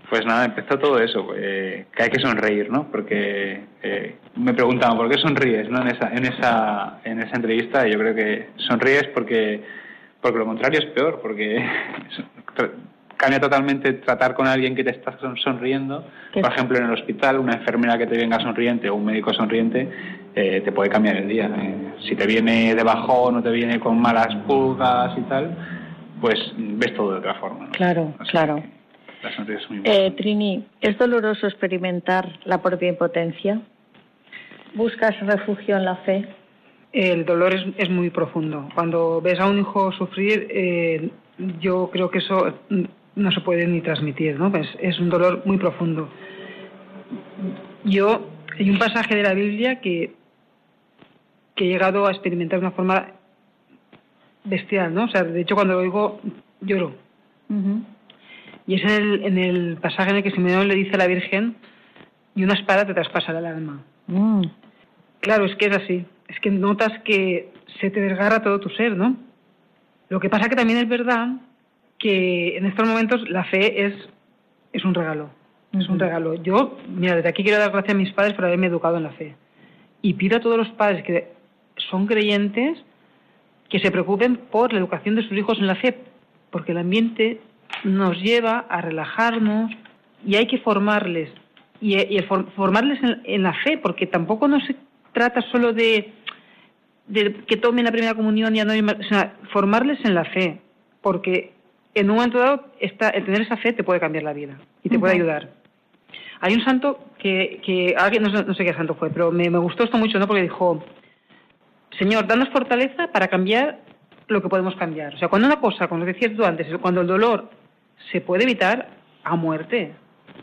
[0.10, 2.88] pues nada, empezó todo eso, eh, que hay que sonreír, ¿no?
[2.92, 5.82] Porque eh, me preguntaban, ¿por qué sonríes, no?
[5.82, 9.64] En esa, en esa, en esa entrevista, y yo creo que sonríes porque,
[10.22, 11.64] porque lo contrario es peor, porque
[13.24, 16.04] cambia totalmente tratar con alguien que te está sonriendo.
[16.34, 19.90] Por ejemplo, en el hospital, una enfermera que te venga sonriente o un médico sonriente
[20.36, 21.46] eh, te puede cambiar el día.
[21.46, 25.56] Eh, si te viene de bajón o te viene con malas pulgas y tal,
[26.20, 27.70] pues ves todo de otra forma.
[27.72, 28.62] Claro, claro.
[29.24, 33.62] La sonrisa es muy eh, Trini, ¿es doloroso experimentar la propia impotencia?
[34.74, 36.28] ¿Buscas refugio en la fe?
[36.92, 38.68] El dolor es, es muy profundo.
[38.76, 41.10] Cuando ves a un hijo sufrir, eh,
[41.62, 42.54] yo creo que eso
[43.16, 44.52] no se puede ni transmitir, ¿no?
[44.52, 46.10] Pues es un dolor muy profundo.
[47.84, 50.16] Yo, hay un pasaje de la Biblia que,
[51.56, 53.08] que he llegado a experimentar de una forma
[54.44, 55.06] bestial, ¿no?
[55.06, 56.20] O sea, de hecho cuando lo oigo
[56.62, 56.96] lloro.
[58.66, 61.08] Y es en el, en el, pasaje en el que Simeón le dice a la
[61.08, 61.56] Virgen,
[62.36, 63.84] y una espada te traspasa el alma.
[64.08, 64.44] Mm.
[65.20, 66.06] Claro, es que es así.
[66.28, 69.16] Es que notas que se te desgarra todo tu ser, ¿no?
[70.10, 71.28] Lo que pasa que también es verdad
[72.04, 73.94] que en estos momentos la fe es,
[74.74, 75.30] es un regalo.
[75.72, 76.34] Es un regalo.
[76.36, 79.12] Yo, mira, desde aquí quiero dar gracias a mis padres por haberme educado en la
[79.12, 79.38] fe.
[80.02, 81.30] Y pido a todos los padres que
[81.90, 82.78] son creyentes
[83.70, 85.98] que se preocupen por la educación de sus hijos en la fe,
[86.52, 87.40] porque el ambiente
[87.86, 89.72] nos lleva a relajarnos
[90.26, 91.30] y hay que formarles.
[91.80, 91.98] Y,
[92.56, 94.76] formarles en, la fe, porque tampoco no se
[95.14, 96.12] trata solo de,
[97.08, 100.60] de que tomen la primera comunión y a no o sea, formarles en la fe,
[101.02, 101.54] porque
[101.96, 105.00] en un momento dado, el tener esa fe te puede cambiar la vida y te
[105.00, 105.50] puede ayudar.
[106.42, 109.98] Hay un santo que, que alguien, no, sé qué santo fue, pero me, gustó esto
[109.98, 110.28] mucho, ¿no?
[110.28, 110.84] Porque dijo,
[111.98, 113.80] Señor, danos fortaleza para cambiar
[114.28, 115.16] lo que podemos cambiar.
[115.16, 117.50] O sea, cuando una cosa, como decías tú antes, cuando el dolor
[118.12, 118.90] se puede evitar,
[119.24, 119.94] a muerte,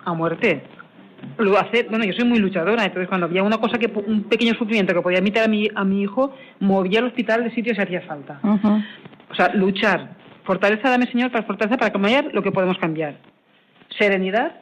[0.05, 0.63] a muerte.
[1.37, 4.55] Lo hace, bueno, yo soy muy luchadora, entonces cuando había una cosa que, un pequeño
[4.55, 7.83] sufrimiento que podía evitar a mi, a mi hijo, movía el hospital de sitio si
[7.83, 8.41] hacía falta.
[9.31, 13.17] O sea, luchar, Fortaleza, dame Señor, para fortaleza para cambiar lo que podemos cambiar.
[13.99, 14.53] Serenidad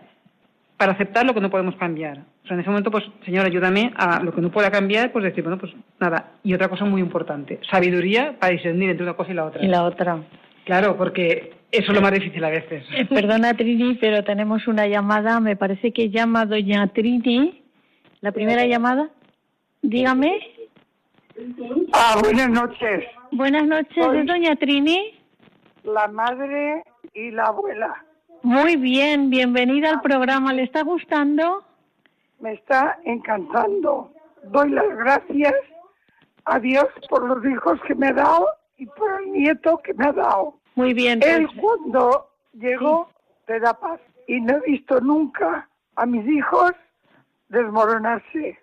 [0.78, 2.18] para aceptar lo que no podemos cambiar.
[2.44, 5.24] O sea, en ese momento, pues, Señor, ayúdame a lo que no pueda cambiar, pues
[5.24, 6.32] decir, bueno, pues nada.
[6.44, 9.62] Y otra cosa muy importante, sabidoría para discernir entre una cosa y la otra.
[9.62, 10.22] Y la otra.
[10.64, 12.84] Claro, porque eso es lo más difícil a veces.
[12.94, 17.62] Eh, perdona, Trini, pero tenemos una llamada, me parece que llama doña Trini.
[18.20, 19.10] La primera llamada.
[19.82, 20.40] Dígame.
[21.92, 23.04] Ah, buenas noches.
[23.30, 25.17] Buenas noches, ¿es doña Trini?
[25.88, 26.84] La madre
[27.14, 28.04] y la abuela.
[28.42, 30.52] Muy bien, bienvenida al programa.
[30.52, 31.64] ¿Le está gustando?
[32.40, 34.12] Me está encantando.
[34.44, 35.54] Doy las gracias
[36.44, 40.06] a Dios por los hijos que me ha dado y por el nieto que me
[40.06, 40.54] ha dado.
[40.76, 41.20] Muy bien.
[41.22, 43.08] El cuando llegó
[43.46, 46.72] te da paz y no he visto nunca a mis hijos
[47.48, 48.58] desmoronarse.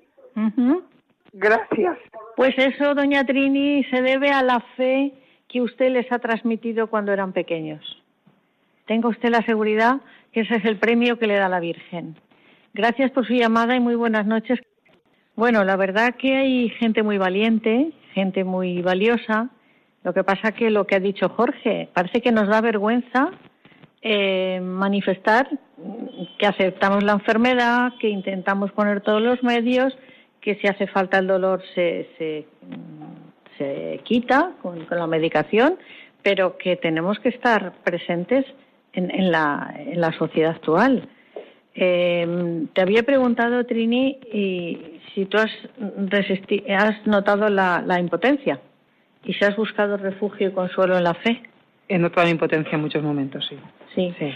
[1.33, 1.97] Gracias.
[2.37, 5.13] Pues eso, doña Trini, se debe a la fe
[5.47, 7.83] que usted les ha transmitido cuando eran pequeños.
[8.85, 12.15] Tenga usted la seguridad que ese es el premio que le da la Virgen.
[12.73, 14.59] Gracias por su llamada y muy buenas noches.
[15.35, 19.49] Bueno, la verdad que hay gente muy valiente, gente muy valiosa.
[20.03, 23.31] Lo que pasa que lo que ha dicho Jorge, parece que nos da vergüenza
[24.01, 25.47] eh, manifestar
[26.37, 29.97] que aceptamos la enfermedad, que intentamos poner todos los medios,
[30.41, 32.45] que si hace falta el dolor se, se,
[33.57, 35.77] se quita con, la medicación,
[36.23, 38.45] pero que tenemos que estar presentes
[38.93, 41.07] en, en, la, en la sociedad actual.
[41.75, 45.51] Eh, te había preguntado, Trini, y si tú has,
[46.69, 48.61] has notado la, la, impotencia
[49.25, 51.43] y si has buscado refugio y consuelo en la fe.
[51.89, 53.57] He notado la impotencia en muchos momentos, sí.
[53.93, 54.15] Sí.
[54.17, 54.33] sí.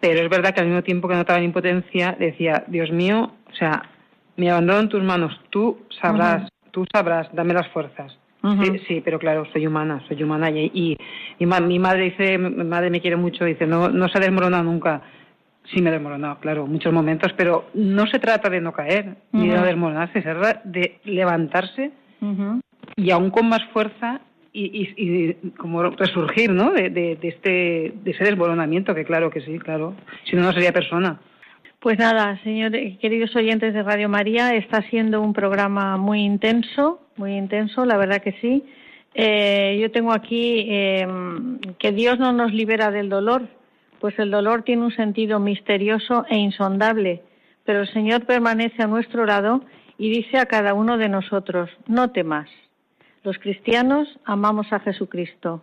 [0.00, 3.54] Pero es verdad que al mismo tiempo que notaba la impotencia, decía, Dios mío, o
[3.54, 3.82] sea,
[4.36, 8.16] me abandono en tus manos, tú sabrás, tú sabrás, dame las fuerzas.
[8.62, 10.96] Sí, sí, pero claro, soy humana, soy humana y, y,
[11.38, 14.64] y mi madre dice, mi madre me quiere mucho, dice, no, no se ha desmoronado
[14.64, 15.02] nunca.
[15.64, 19.48] Sí me he desmoronado, claro, muchos momentos, pero no se trata de no caer, ni
[19.48, 21.90] de desmoronarse, se trata de levantarse
[22.96, 24.20] y aún con más fuerza
[24.52, 26.72] y, y, como resurgir, ¿no?
[26.72, 29.94] De, de, este, de ese desmoronamiento, que claro que sí, claro,
[30.24, 31.20] si no, no sería persona.
[31.80, 37.36] Pues nada, señores, queridos oyentes de Radio María, está siendo un programa muy intenso, muy
[37.36, 38.64] intenso, la verdad que sí.
[39.14, 41.06] Eh, yo tengo aquí eh,
[41.78, 43.46] que Dios no nos libera del dolor,
[44.00, 47.22] pues el dolor tiene un sentido misterioso e insondable,
[47.64, 49.62] pero el Señor permanece a nuestro lado
[49.98, 52.50] y dice a cada uno de nosotros, no temas.
[53.22, 55.62] Los cristianos amamos a Jesucristo.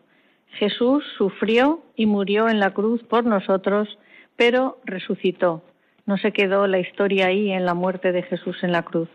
[0.51, 3.99] Jesús sufrió y murió en la cruz por nosotros,
[4.37, 5.61] pero resucitó
[6.05, 9.09] no se quedó la historia ahí en la muerte de Jesús en la cruz.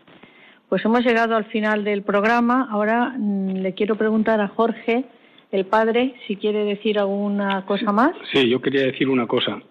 [0.69, 2.67] Pues hemos llegado al final del programa.
[2.71, 5.05] Ahora mm, le quiero preguntar a Jorge,
[5.51, 8.13] el padre, si quiere decir alguna cosa más.
[8.31, 9.61] Sí, yo quería decir una cosa.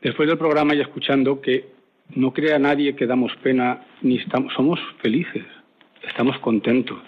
[0.00, 1.70] Después del programa y escuchando que
[2.14, 5.44] no crea nadie que damos pena ni estamos, somos felices,
[6.06, 6.98] estamos contentos.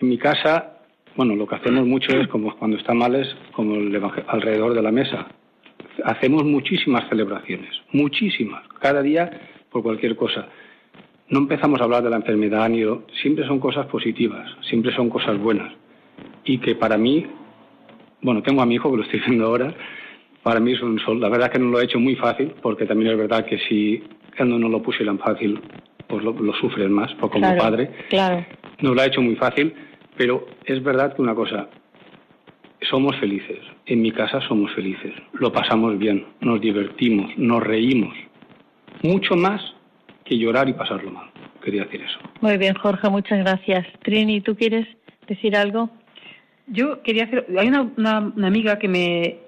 [0.00, 0.78] En mi casa,
[1.16, 3.74] bueno, lo que hacemos mucho es como cuando está mal es como
[4.28, 5.28] alrededor de la mesa
[6.04, 9.30] hacemos muchísimas celebraciones, muchísimas, cada día
[9.70, 10.48] por cualquier cosa.
[11.28, 12.84] No empezamos a hablar de la enfermedad ni
[13.22, 15.72] siempre son cosas positivas, siempre son cosas buenas.
[16.44, 17.26] Y que para mí,
[18.20, 19.72] bueno, tengo a mi hijo que lo estoy viendo ahora,
[20.42, 21.20] para mí es un sol.
[21.20, 23.58] La verdad es que no lo he hecho muy fácil, porque también es verdad que
[23.68, 24.02] si
[24.36, 25.60] él no nos lo pusieran fácil,
[26.08, 27.90] pues lo, lo sufren más, por como padre.
[28.08, 28.44] Claro.
[28.80, 29.72] No lo ha hecho muy fácil,
[30.16, 31.68] pero es verdad que una cosa,
[32.88, 33.58] somos felices.
[33.86, 35.12] En mi casa somos felices.
[35.32, 38.14] Lo pasamos bien, nos divertimos, nos reímos.
[39.02, 39.60] Mucho más
[40.24, 41.30] que llorar y pasarlo mal.
[41.62, 42.18] Quería decir eso.
[42.40, 43.86] Muy bien, Jorge, muchas gracias.
[44.02, 44.86] Trini, ¿tú quieres
[45.26, 45.90] decir algo?
[46.66, 47.46] Yo quería hacer.
[47.58, 49.38] Hay una, una, amiga que me,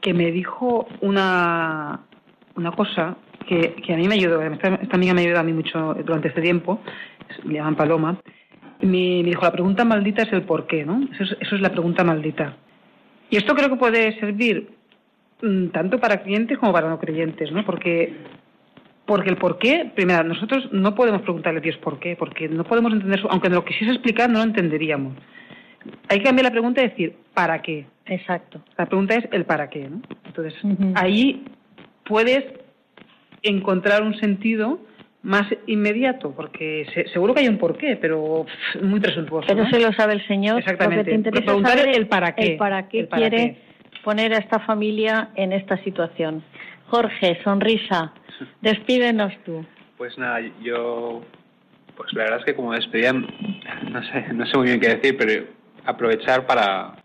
[0.00, 2.00] que me dijo una,
[2.54, 3.16] una cosa
[3.46, 4.40] que, que a mí me ayudó.
[4.40, 6.80] Esta, amiga me ayudó a mí mucho durante este tiempo.
[7.44, 8.18] Le llaman Paloma
[8.82, 11.08] me, dijo, la pregunta maldita es el por qué, ¿no?
[11.12, 12.56] Eso es, la pregunta maldita.
[13.32, 14.68] Y esto creo que puede servir
[15.40, 17.64] mm, tanto para creyentes como para no creyentes, ¿no?
[17.64, 18.12] Porque,
[19.06, 22.64] porque el por qué, primero, nosotros no podemos preguntarle a Dios por qué, porque no
[22.64, 25.14] podemos entender, aunque nos lo quisiese explicar, no lo entenderíamos.
[26.10, 27.86] Hay que cambiar la pregunta y decir, ¿para qué?
[28.04, 28.62] Exacto.
[28.76, 30.02] La pregunta es el para qué, ¿no?
[30.26, 30.54] Entonces,
[30.94, 31.42] ahí
[32.04, 32.44] puedes
[33.42, 34.78] encontrar un sentido
[35.22, 38.44] más inmediato, porque seguro que hay un porqué, pero
[38.82, 39.46] muy presuntuoso.
[39.46, 40.58] Pero se lo sabe el Señor.
[40.58, 40.96] Exactamente.
[40.96, 42.52] Lo que te interesa saber el para qué.
[42.52, 43.58] El para qué quiere
[44.02, 46.42] poner a esta familia en esta situación.
[46.88, 48.12] Jorge, sonrisa,
[48.60, 49.64] despídenos tú.
[49.96, 51.22] Pues nada, yo,
[51.96, 55.16] pues la verdad es que como despedida, no sé, no sé muy bien qué decir,
[55.16, 55.44] pero
[55.84, 56.96] aprovechar para,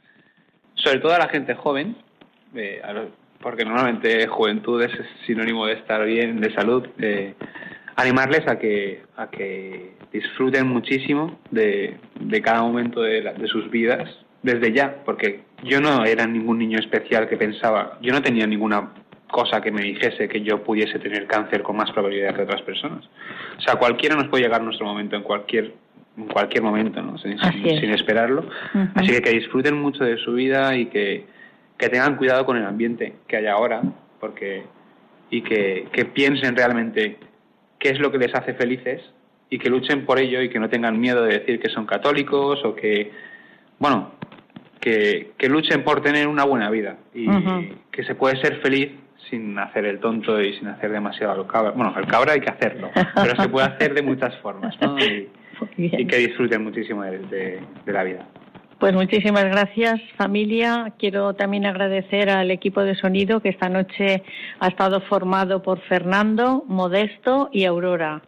[0.74, 1.96] sobre todo a la gente joven,
[3.42, 4.92] porque normalmente juventud es
[5.28, 6.88] sinónimo de estar bien, de salud.
[7.00, 7.36] Eh,
[7.98, 14.08] animarles a que, a que disfruten muchísimo de, de cada momento de, de, sus vidas
[14.44, 18.92] desde ya, porque yo no era ningún niño especial que pensaba, yo no tenía ninguna
[19.30, 23.04] cosa que me dijese que yo pudiese tener cáncer con más probabilidad que otras personas.
[23.58, 25.74] O sea, cualquiera nos puede llegar nuestro momento en cualquier
[26.18, 27.16] en cualquier momento, ¿no?
[27.20, 28.50] sin, sin, esperarlo.
[28.96, 31.26] Así que que disfruten mucho de su vida y que,
[31.78, 33.84] que tengan cuidado con el ambiente que hay ahora,
[34.20, 34.64] porque
[35.30, 37.18] y que, que piensen realmente
[37.88, 39.02] qué es lo que les hace felices
[39.50, 42.60] y que luchen por ello y que no tengan miedo de decir que son católicos
[42.66, 43.12] o que,
[43.80, 44.12] bueno,
[44.82, 47.28] que, que luchen por tener una buena vida y
[47.90, 48.92] que se puede ser feliz
[49.30, 51.72] sin hacer el tonto y sin hacer demasiado al cabra.
[51.72, 54.98] Bueno, el cabra hay que hacerlo, pero se puede hacer de muchas formas, ¿no?
[55.00, 55.30] Y,
[56.08, 58.28] que disfruten muchísimo de la vida.
[58.80, 60.94] Pues muchísimas gracias familia.
[61.00, 64.22] Quiero también agradecer al equipo de sonido que esta noche
[64.60, 68.22] ha estado formado por Fernando, Modesto y Aurora.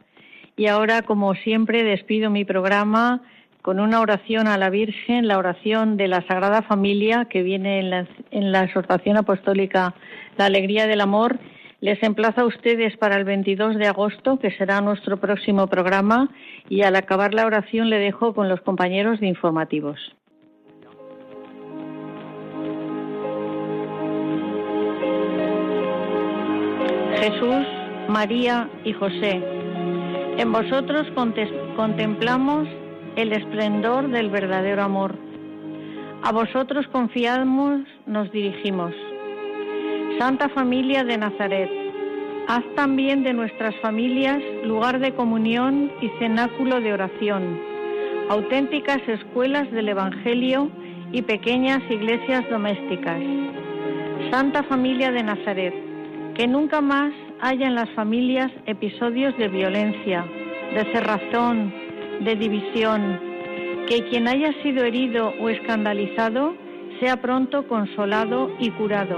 [0.58, 3.22] Y ahora, como siempre, despido mi programa
[3.62, 7.91] con una oración a la Virgen, la oración de la Sagrada Familia que viene en
[7.91, 9.93] la, en la exhortación apostólica
[10.36, 11.38] La Alegría del Amor.
[11.80, 16.32] Les emplazo a ustedes para el 22 de agosto, que será nuestro próximo programa,
[16.68, 20.16] y al acabar la oración le dejo con los compañeros de informativos.
[27.20, 27.65] Jesús,
[28.07, 29.43] María y José,
[30.38, 31.05] en vosotros
[31.76, 32.65] contemplamos
[33.17, 35.15] el esplendor del verdadero amor.
[36.24, 38.93] A vosotros confiamos, nos dirigimos.
[40.17, 41.70] Santa Familia de Nazaret,
[42.47, 47.59] haz también de nuestras familias lugar de comunión y cenáculo de oración,
[48.30, 50.72] auténticas escuelas del Evangelio
[51.11, 53.20] y pequeñas iglesias domésticas.
[54.32, 55.89] Santa Familia de Nazaret,
[56.40, 57.12] que nunca más
[57.42, 60.26] haya en las familias episodios de violencia,
[60.74, 61.74] de cerrazón,
[62.22, 63.20] de división,
[63.90, 66.56] que quien haya sido herido o escandalizado
[67.02, 69.18] sea pronto consolado y curado.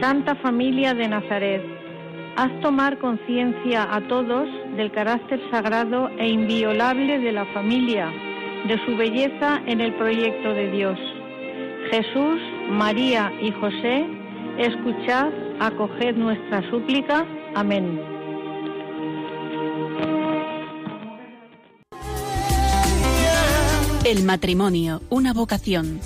[0.00, 1.62] Santa Familia de Nazaret,
[2.36, 4.48] haz tomar conciencia a todos
[4.78, 8.10] del carácter sagrado e inviolable de la familia,
[8.66, 10.98] de su belleza en el proyecto de Dios.
[11.90, 12.40] Jesús,
[12.70, 14.06] María y José,
[14.56, 17.26] escuchad acoged nuestra súplica.
[17.54, 18.00] Amén.
[24.04, 26.00] El matrimonio, una vocación.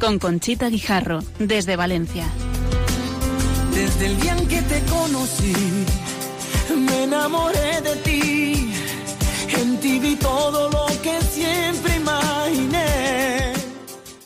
[0.00, 2.24] Con Conchita Guijarro, desde Valencia.
[3.72, 5.52] Desde el día en que te conocí,
[6.76, 8.72] me enamoré de ti.
[9.60, 13.05] En ti vi todo lo que siempre imaginé.